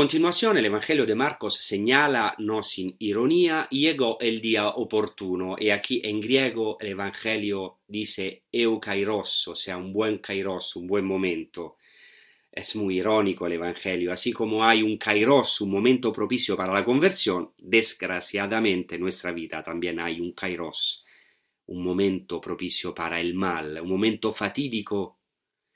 [0.07, 5.57] continuación, el Evangelio de Marcos señala, no sin ironía, llegó el día oportuno.
[5.59, 11.05] Y aquí en griego el Evangelio dice eukairos, o sea, un buen kairos, un buen
[11.05, 11.79] momento.
[12.53, 14.13] Es muy irónico el Evangelio.
[14.13, 19.61] Así como hay un kairos, un momento propicio para la conversión, desgraciadamente en nuestra vida
[19.61, 21.05] también hay un kairos,
[21.67, 25.19] un momento propicio para el mal, un momento fatídico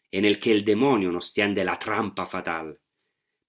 [0.09, 2.79] en el que el demonio nos tiende la trampa fatal.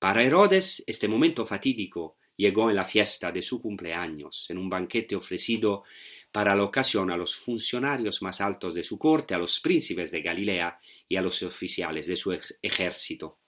[0.01, 5.15] Para Herodes, este momento fatídico llegó en la fiesta de su cumpleaños, en un banquete
[5.15, 5.83] ofrecido
[6.31, 10.23] para la ocasión a los funcionarios más altos de su corte, a los príncipes de
[10.23, 13.41] Galilea y a los oficiales de su ejército.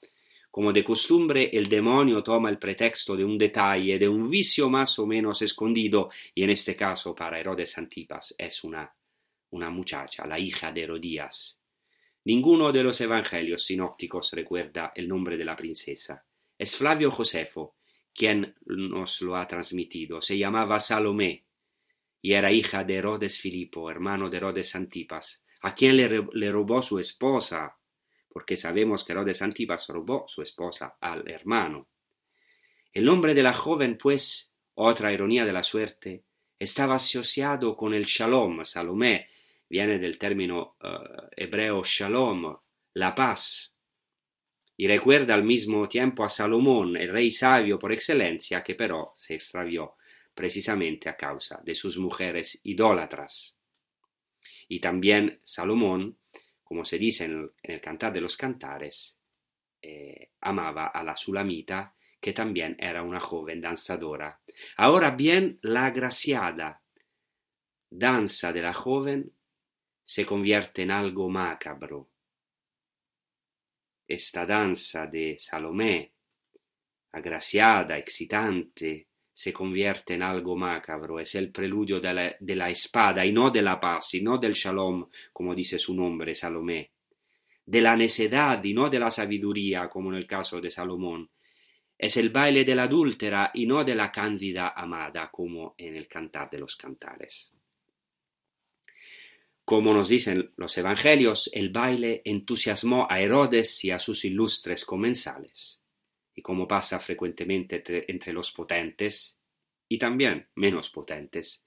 [0.52, 5.00] Como de costumbre, el demonio toma el pretexto de un detalle, de un vicio más
[5.00, 8.96] o menos escondido, y en este caso para Herodes Antipas es una,
[9.50, 11.60] una muchacha, la hija de Herodías.
[12.26, 16.24] Ninguno de los evangelios sinópticos recuerda el nombre de la princesa.
[16.64, 17.76] Es Flavio Josefo
[18.14, 20.22] quien nos lo ha transmitido.
[20.22, 21.46] Se llamaba Salomé
[22.22, 27.00] y era hija de Herodes Filipo, hermano de Herodes Antipas, a quien le, robó su
[27.00, 27.78] esposa,
[28.30, 31.90] porque sabemos que Herodes Antipas robó su esposa al hermano.
[32.94, 36.24] El nombre de la joven, pues, otra ironía de la suerte,
[36.58, 38.64] estaba asociado con el shalom.
[38.64, 39.28] Salomé
[39.68, 42.56] viene del término eh, hebreo shalom,
[42.94, 43.73] la paz
[44.76, 49.36] y recuerda al mismo tiempo a Salomón, el rey sabio por excelencia, que pero se
[49.36, 49.96] extravió
[50.34, 53.56] precisamente a causa de sus mujeres idólatras.
[54.68, 56.18] Y también Salomón,
[56.64, 59.20] como se dice en el, Cantar de los Cantares,
[59.82, 64.42] eh, amaba a la Sulamita, que también era una joven danzadora.
[64.78, 66.82] Ahora bien, la agraciada
[67.90, 69.34] danza de la joven
[70.04, 72.10] se convierte en algo macabro,
[74.14, 76.14] esta danza de Salomé,
[77.12, 83.50] agraciada, excitante, se convierte en algo macabro, es el preludio de la, espada y no
[83.50, 86.92] de la paz y no del shalom, como dice su nombre, Salomé,
[87.66, 91.30] de la necedad y no de la sabiduría, como en el caso de Salomón.
[91.98, 96.08] Es el baile de la adúltera y no de la cándida amada, como en el
[96.08, 97.54] cantar de los cantares.
[99.66, 105.82] Como nos dicen los evangelios, el baile entusiasmó a Herodes y a sus ilustres comensales.
[106.36, 109.40] Y como pasa frecuentemente entre, los potentes,
[109.88, 111.66] y también menos potentes,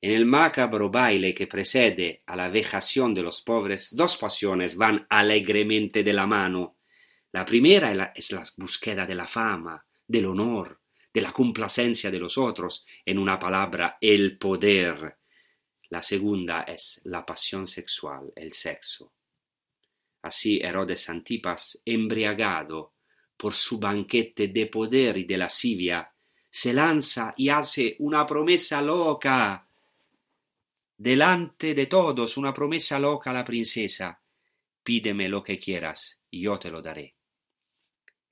[0.00, 5.06] en el macabro baile que precede a la vejación de los pobres, dos pasiones van
[5.08, 6.76] alegremente de la mano.
[7.32, 10.80] La primera es la búsqueda de la fama, del honor,
[11.12, 15.16] de la complacencia de los otros, en una palabra, el poder,
[15.90, 19.12] la segunda es la pasión sexual, el sexo.
[20.22, 22.94] Así Herodes Antipas, embriagado
[23.36, 26.12] por su banquete de poder y de lascivia,
[26.50, 29.68] se lanza y hace una promesa loca.
[30.96, 34.20] Delante de todos, una promesa loca a la princesa.
[34.82, 37.14] Pídeme lo que quieras y yo te lo daré.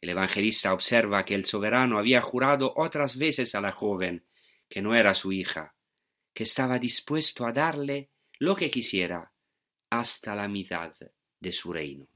[0.00, 4.24] El evangelista observa que el soberano había jurado otras veces a la joven
[4.68, 5.74] que no era su hija,
[6.34, 8.10] que estaba dispuesto a darle
[8.40, 9.32] lo que quisiera
[9.90, 10.92] hasta la mitad
[11.38, 12.08] de su reino.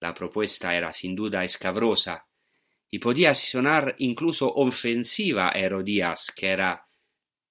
[0.00, 2.26] La propuesta era sin duda escabrosa
[2.90, 6.86] y podía sonar incluso ofensiva a Herodías, que era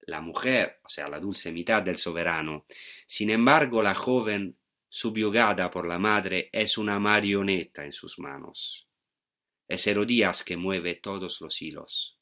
[0.06, 2.66] la mujer, o sea, la dulce mitad del soberano.
[3.06, 4.56] Sin embargo, la joven,
[4.88, 8.86] subyugada por la madre, es una marioneta en sus manos.
[9.66, 12.15] Es Herodías que mueve todos los hilos.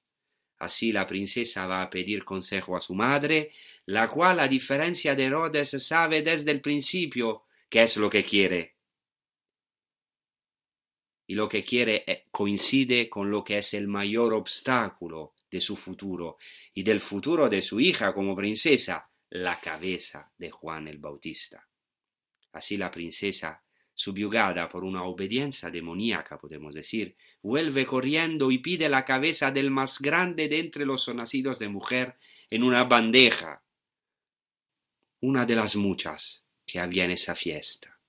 [0.58, 3.52] Así la princesa va a pedir consejo a su madre,
[3.86, 8.76] la cual, a diferencia de Herodes, sabe desde el principio qué es lo que quiere.
[11.26, 15.76] Y lo que quiere eh, coincide con lo que es el mayor obstáculo de su
[15.76, 16.38] futuro
[16.74, 21.66] y del futuro de su hija como princesa, la cabeza de Juan el Bautista.
[22.52, 29.04] Así la princesa subyugada por una obediencia demoníaca, podemos decir, vuelve corriendo y pide la
[29.04, 32.16] cabeza del más grande de entre los nacidos de mujer
[32.48, 33.62] en una bandeja,
[35.20, 38.00] una de las muchas que había en esa fiesta.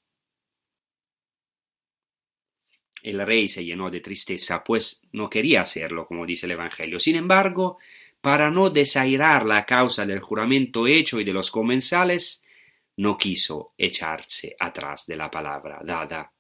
[3.03, 6.97] El rey se llenó de tristeza, pues no quería hacerlo, como dice el Evangelio.
[7.01, 7.77] Sin embargo,
[8.21, 12.41] para no desairar la causa del juramento hecho y de los comensales,
[12.95, 16.34] no quiso echarse atrás de la palabra dada.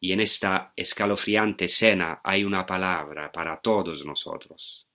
[0.00, 4.86] Y en esta escalofriante escena hay una palabra para todos nosotros.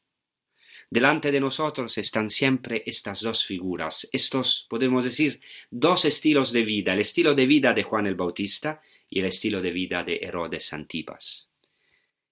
[0.90, 6.94] Delante de nosotros están siempre estas dos figuras, estos, podemos decir, dos estilos de vida,
[6.94, 10.74] el estilo de vida de Juan el Bautista y el estilo de vida de Herodes
[10.74, 11.50] Antipas.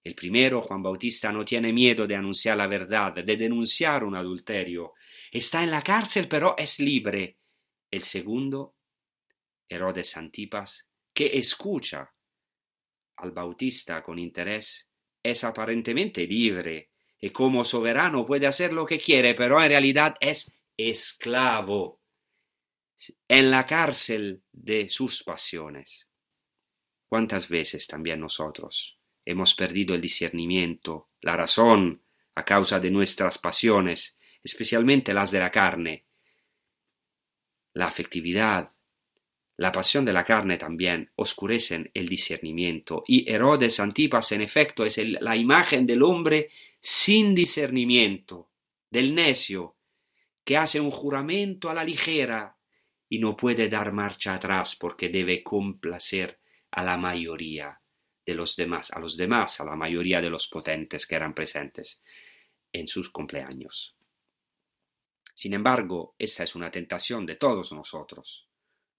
[0.03, 4.93] El primero, Juan Bautista, no tiene miedo de anunciar la verdad, de denunciar un adulterio.
[5.31, 7.37] Está en la cárcel, pero es libre.
[7.89, 8.75] El segundo,
[9.67, 12.12] Herodes Antipas, que escucha
[13.23, 14.89] al Bautista con interés,
[15.21, 20.53] es aparentemente libre y como soberano puede hacer lo que quiere, pero en realidad es
[20.77, 22.01] esclavo
[23.27, 26.09] en la cárcel de sus pasiones.
[27.07, 32.01] ¿Cuántas veces también nosotros hemos perdido el discernimiento, la razón,
[32.35, 36.05] a causa de nuestras pasiones, especialmente las de la carne?
[37.73, 38.69] La afectividad,
[39.57, 44.97] la pasión de la carne también oscurecen el discernimiento y Herodes Antipas en efecto es
[44.97, 46.49] la imagen del hombre
[46.79, 48.49] sin discernimiento,
[48.89, 49.75] del necio,
[50.43, 52.57] que hace un juramento a la ligera
[53.07, 56.39] y no puede dar marcha atrás porque debe complacer
[56.71, 57.79] a la mayoría
[58.25, 62.01] de los demás, a los demás, a la mayoría de los potentes que eran presentes
[62.71, 63.95] en sus cumpleaños.
[65.35, 68.47] Sin embargo, esta es una tentación de todos nosotros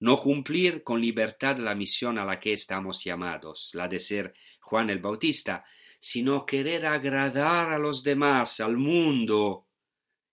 [0.01, 4.91] no cumplir con libertad la misión a la que estamos llamados, la de ser Juan
[4.91, 5.65] el Bautista,
[5.99, 9.67] sino querer agradar a los demás, al mundo,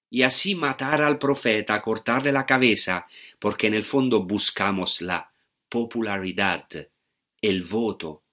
[0.09, 3.07] y así matar al profeta, cortarle la cabeza,
[3.39, 5.31] porque en el fondo buscamos la
[5.69, 6.67] popularidad,
[7.41, 8.23] el voto,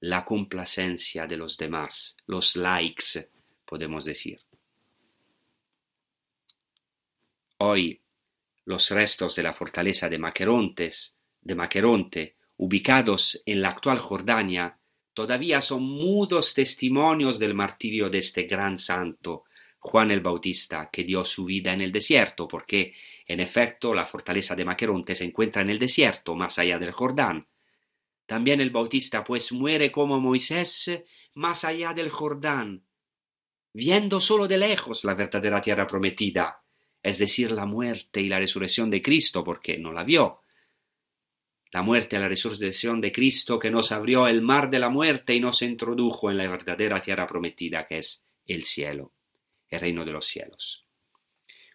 [0.00, 3.30] la complacencia de los demás, los likes,
[3.64, 4.40] podemos decir.
[7.58, 8.00] Hoy
[8.70, 14.78] los restos de la fortaleza de Maquerontes, de Maqueronte, ubicados en la actual Jordania,
[15.12, 19.42] todavía son mudos testimonios del martirio de este gran santo,
[19.80, 22.94] Juan el Bautista, que dio su vida en el desierto, porque,
[23.26, 27.48] en efecto, la fortaleza de Maqueronte se encuentra en el desierto, más allá del Jordán.
[28.24, 31.02] También el Bautista, pues, muere como Moisés,
[31.34, 32.84] más allá del Jordán,
[33.72, 36.59] viendo solo de lejos la verdadera tierra prometida,
[37.02, 40.40] es decir, la muerte y la resurrección de Cristo, porque no la vio.
[41.72, 45.34] La muerte y la resurrección de Cristo que nos abrió el mar de la muerte
[45.34, 49.12] y nos introdujo en la verdadera tierra prometida que es el cielo,
[49.68, 50.84] el reino de los cielos.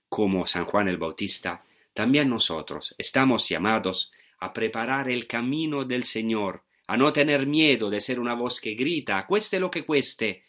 [0.10, 1.64] Como San Juan el Bautista,
[1.94, 8.02] también nosotros estamos llamados a preparar el camino del Señor, a no tener miedo de
[8.02, 10.44] ser una voz que grita, cueste lo que cueste,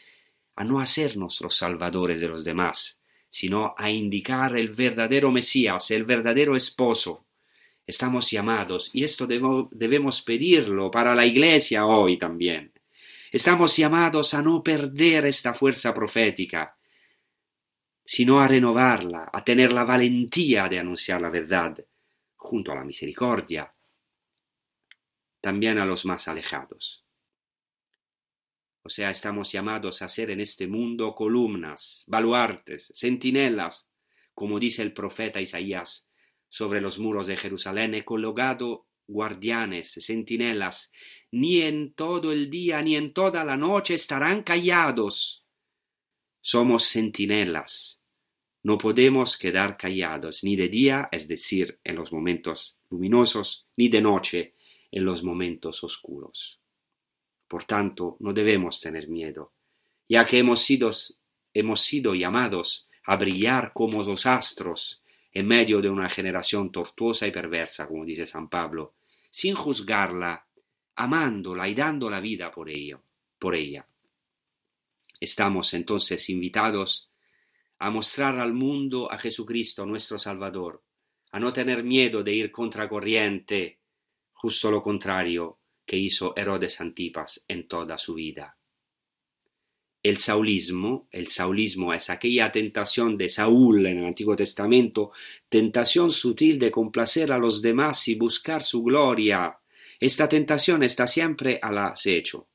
[0.57, 6.05] a no hacernos los salvadores de los demás, sino a indicar el verdadero Mesías, el
[6.05, 7.27] verdadero esposo.
[7.87, 12.73] Estamos llamados, y esto debemos pedirlo para la Iglesia hoy también.
[13.31, 16.77] Estamos llamados a no perder esta fuerza profética,
[18.05, 21.77] sino a renovarla, a tener la valentía de anunciar la verdad,
[22.37, 23.73] junto a la misericordia,
[25.41, 27.06] también a los más alejados.
[28.87, 33.91] O sea, estamos llamados a ser en este mundo columnas, baluartes, centinelas,
[34.33, 36.09] como dice el profeta Isaías,
[36.49, 40.93] sobre los muros de Jerusalén he colocado guardianes, centinelas,
[41.33, 45.45] ni en todo el día ni en toda la noche estarán callados.
[46.41, 48.01] Somos centinelas.
[48.63, 54.01] No podemos quedar callados ni de día, es decir, en los momentos luminosos, ni de
[54.01, 54.55] noche,
[54.93, 56.61] en los momentos oscuros.
[57.49, 59.53] Por tanto, no debemos tener miedo,
[60.09, 60.91] ya que hemos sido,
[61.55, 67.31] hemos sido llamados a brillar como los astros en medio de una generación tortuosa y
[67.31, 68.95] perversa, como dice San Pablo,
[69.31, 70.47] sin juzgarla,
[70.97, 72.71] amándola y dando la vida por
[73.39, 73.87] por ella.
[75.21, 77.11] Estamos entonces invitados
[77.79, 80.83] a mostrar al mundo a Jesucristo nuestro Salvador,
[81.33, 83.79] a no tener miedo de ir contra corriente,
[84.33, 88.59] justo lo contrario, que hizo Herodes Antipas en toda su vida.
[90.03, 95.13] El saulismo, el saulismo es aquella tentación de Saúl en el Antiguo Testamento,
[95.49, 99.59] tentación sutil de complacer a los demás y buscar su gloria.
[99.99, 102.49] Esta tentación está siempre al acecho.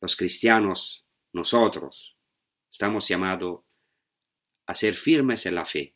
[0.00, 2.16] Los cristianos, nosotros,
[2.70, 3.60] estamos llamados
[4.66, 5.94] a ser firmes en la fe.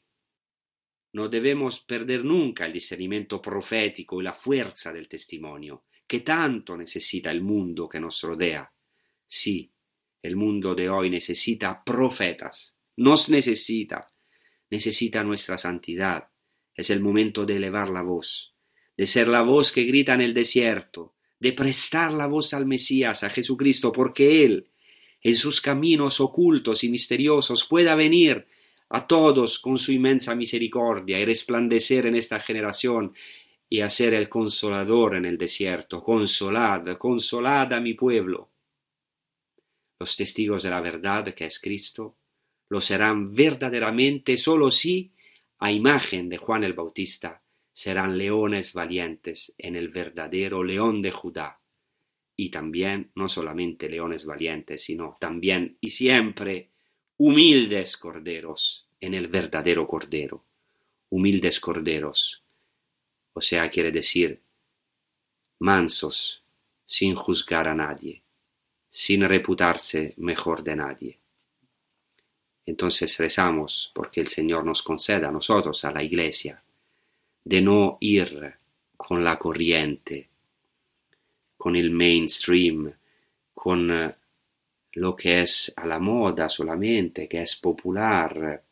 [1.12, 7.30] No debemos perder nunca el discernimiento profético y la fuerza del testimonio que tanto necesita
[7.30, 8.72] el mundo que nos rodea.
[9.26, 9.70] Sí,
[10.22, 14.08] el mundo de hoy necesita profetas, nos necesita,
[14.70, 16.28] necesita nuestra santidad.
[16.74, 18.54] Es el momento de elevar la voz,
[18.96, 23.22] de ser la voz que grita en el desierto, de prestar la voz al Mesías,
[23.22, 24.70] a Jesucristo, porque Él,
[25.20, 28.46] en sus caminos ocultos y misteriosos, pueda venir
[28.88, 33.12] a todos con su inmensa misericordia y resplandecer en esta generación
[33.68, 36.02] y a ser el consolador en el desierto.
[36.02, 38.50] Consolad, consolad a mi pueblo.
[40.00, 42.16] los testigos de la verdad que es Cristo,
[42.68, 45.12] lo serán verdaderamente solo si,
[45.58, 47.42] a imagen de Juan el Bautista,
[47.72, 51.60] serán leones valientes en el verdadero león de Judá.
[52.36, 56.70] Y también, no solamente leones valientes, sino también y siempre
[57.16, 60.44] humildes corderos en el verdadero cordero.
[61.10, 62.44] Humildes corderos.
[63.32, 64.40] O sea, quiere decir
[65.58, 66.42] mansos,
[66.84, 68.22] sin juzgar a nadie
[68.90, 71.18] sin reputarse mejor de nadie.
[72.66, 76.62] Entonces rezamos porque el Señor nos conceda a nosotros, a la Iglesia,
[77.44, 78.54] de no ir
[78.96, 80.28] con la corriente,
[81.56, 82.92] con el mainstream,
[83.54, 84.14] con eh,
[84.92, 88.62] lo que es a la moda solamente, que es popular.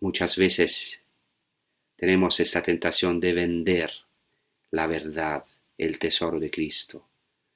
[0.00, 1.00] Muchas veces
[2.02, 3.92] tenemos esta tentación de vender
[4.72, 5.44] la verdad,
[5.78, 7.06] el tesoro de Cristo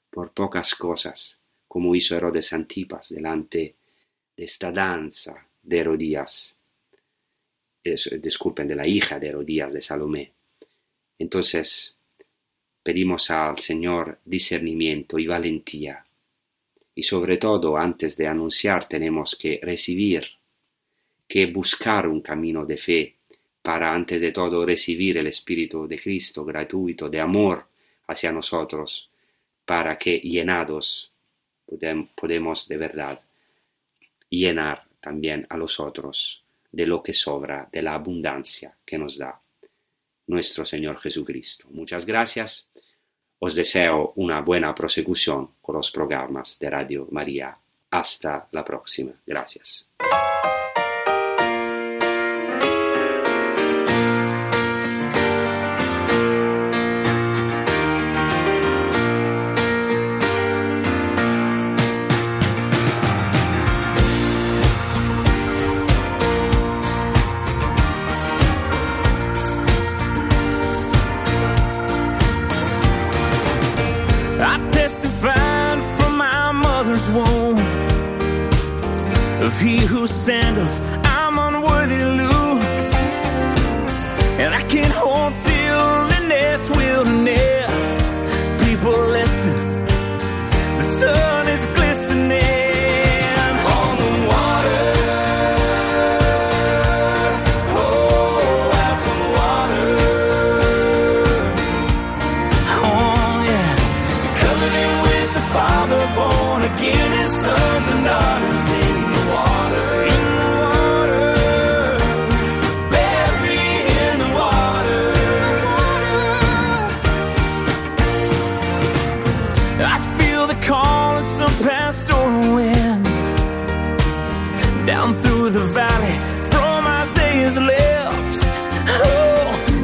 [0.08, 1.36] por pocas cosas,
[1.66, 3.74] como hizo Herodes Antipas delante
[4.36, 6.54] de esta danza de Herodías,
[7.82, 10.30] disculpen, de la hija de Herodías de Salomé.
[11.18, 11.96] Entonces,
[12.84, 16.06] pedimos al Señor discernimiento y valentía.
[16.94, 20.24] Y sobre todo, antes de anunciar, tenemos que recibir,
[21.26, 23.15] que buscar un camino de fe
[23.66, 27.66] para, antes de todo, recibir el Espíritu de Cristo gratuito, de amor
[28.06, 29.10] hacia nosotros,
[29.64, 31.10] para que llenados
[32.14, 33.20] podemos de verdad
[34.30, 39.40] llenar también a los otros de lo que sobra, de la abundancia que nos da
[40.28, 41.66] nuestro Señor Jesucristo.
[41.70, 42.70] Muchas gracias.
[43.40, 47.58] Os deseo una buena prosecución con los programas de Radio María.
[47.90, 49.10] Hasta la próxima.
[49.26, 49.88] Gracias.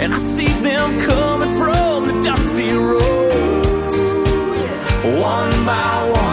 [0.02, 3.96] And I see them coming from the dusty roads
[5.04, 6.31] one by one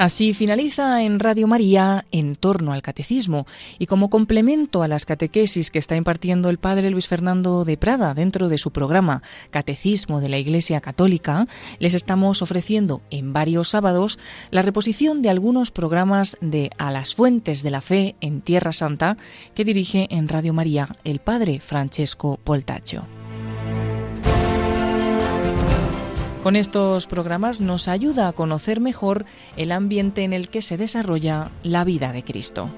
[0.00, 3.46] Así finaliza en Radio María en torno al catecismo
[3.78, 8.14] y como complemento a las catequesis que está impartiendo el padre Luis Fernando de Prada
[8.14, 11.46] dentro de su programa Catecismo de la Iglesia Católica,
[11.80, 14.18] les estamos ofreciendo en varios sábados
[14.50, 19.18] la reposición de algunos programas de A las Fuentes de la Fe en Tierra Santa
[19.54, 23.19] que dirige en Radio María el padre Francesco Poltaccio.
[26.42, 29.26] Con estos programas nos ayuda a conocer mejor
[29.58, 32.70] el ambiente en el que se desarrolla la vida de Cristo.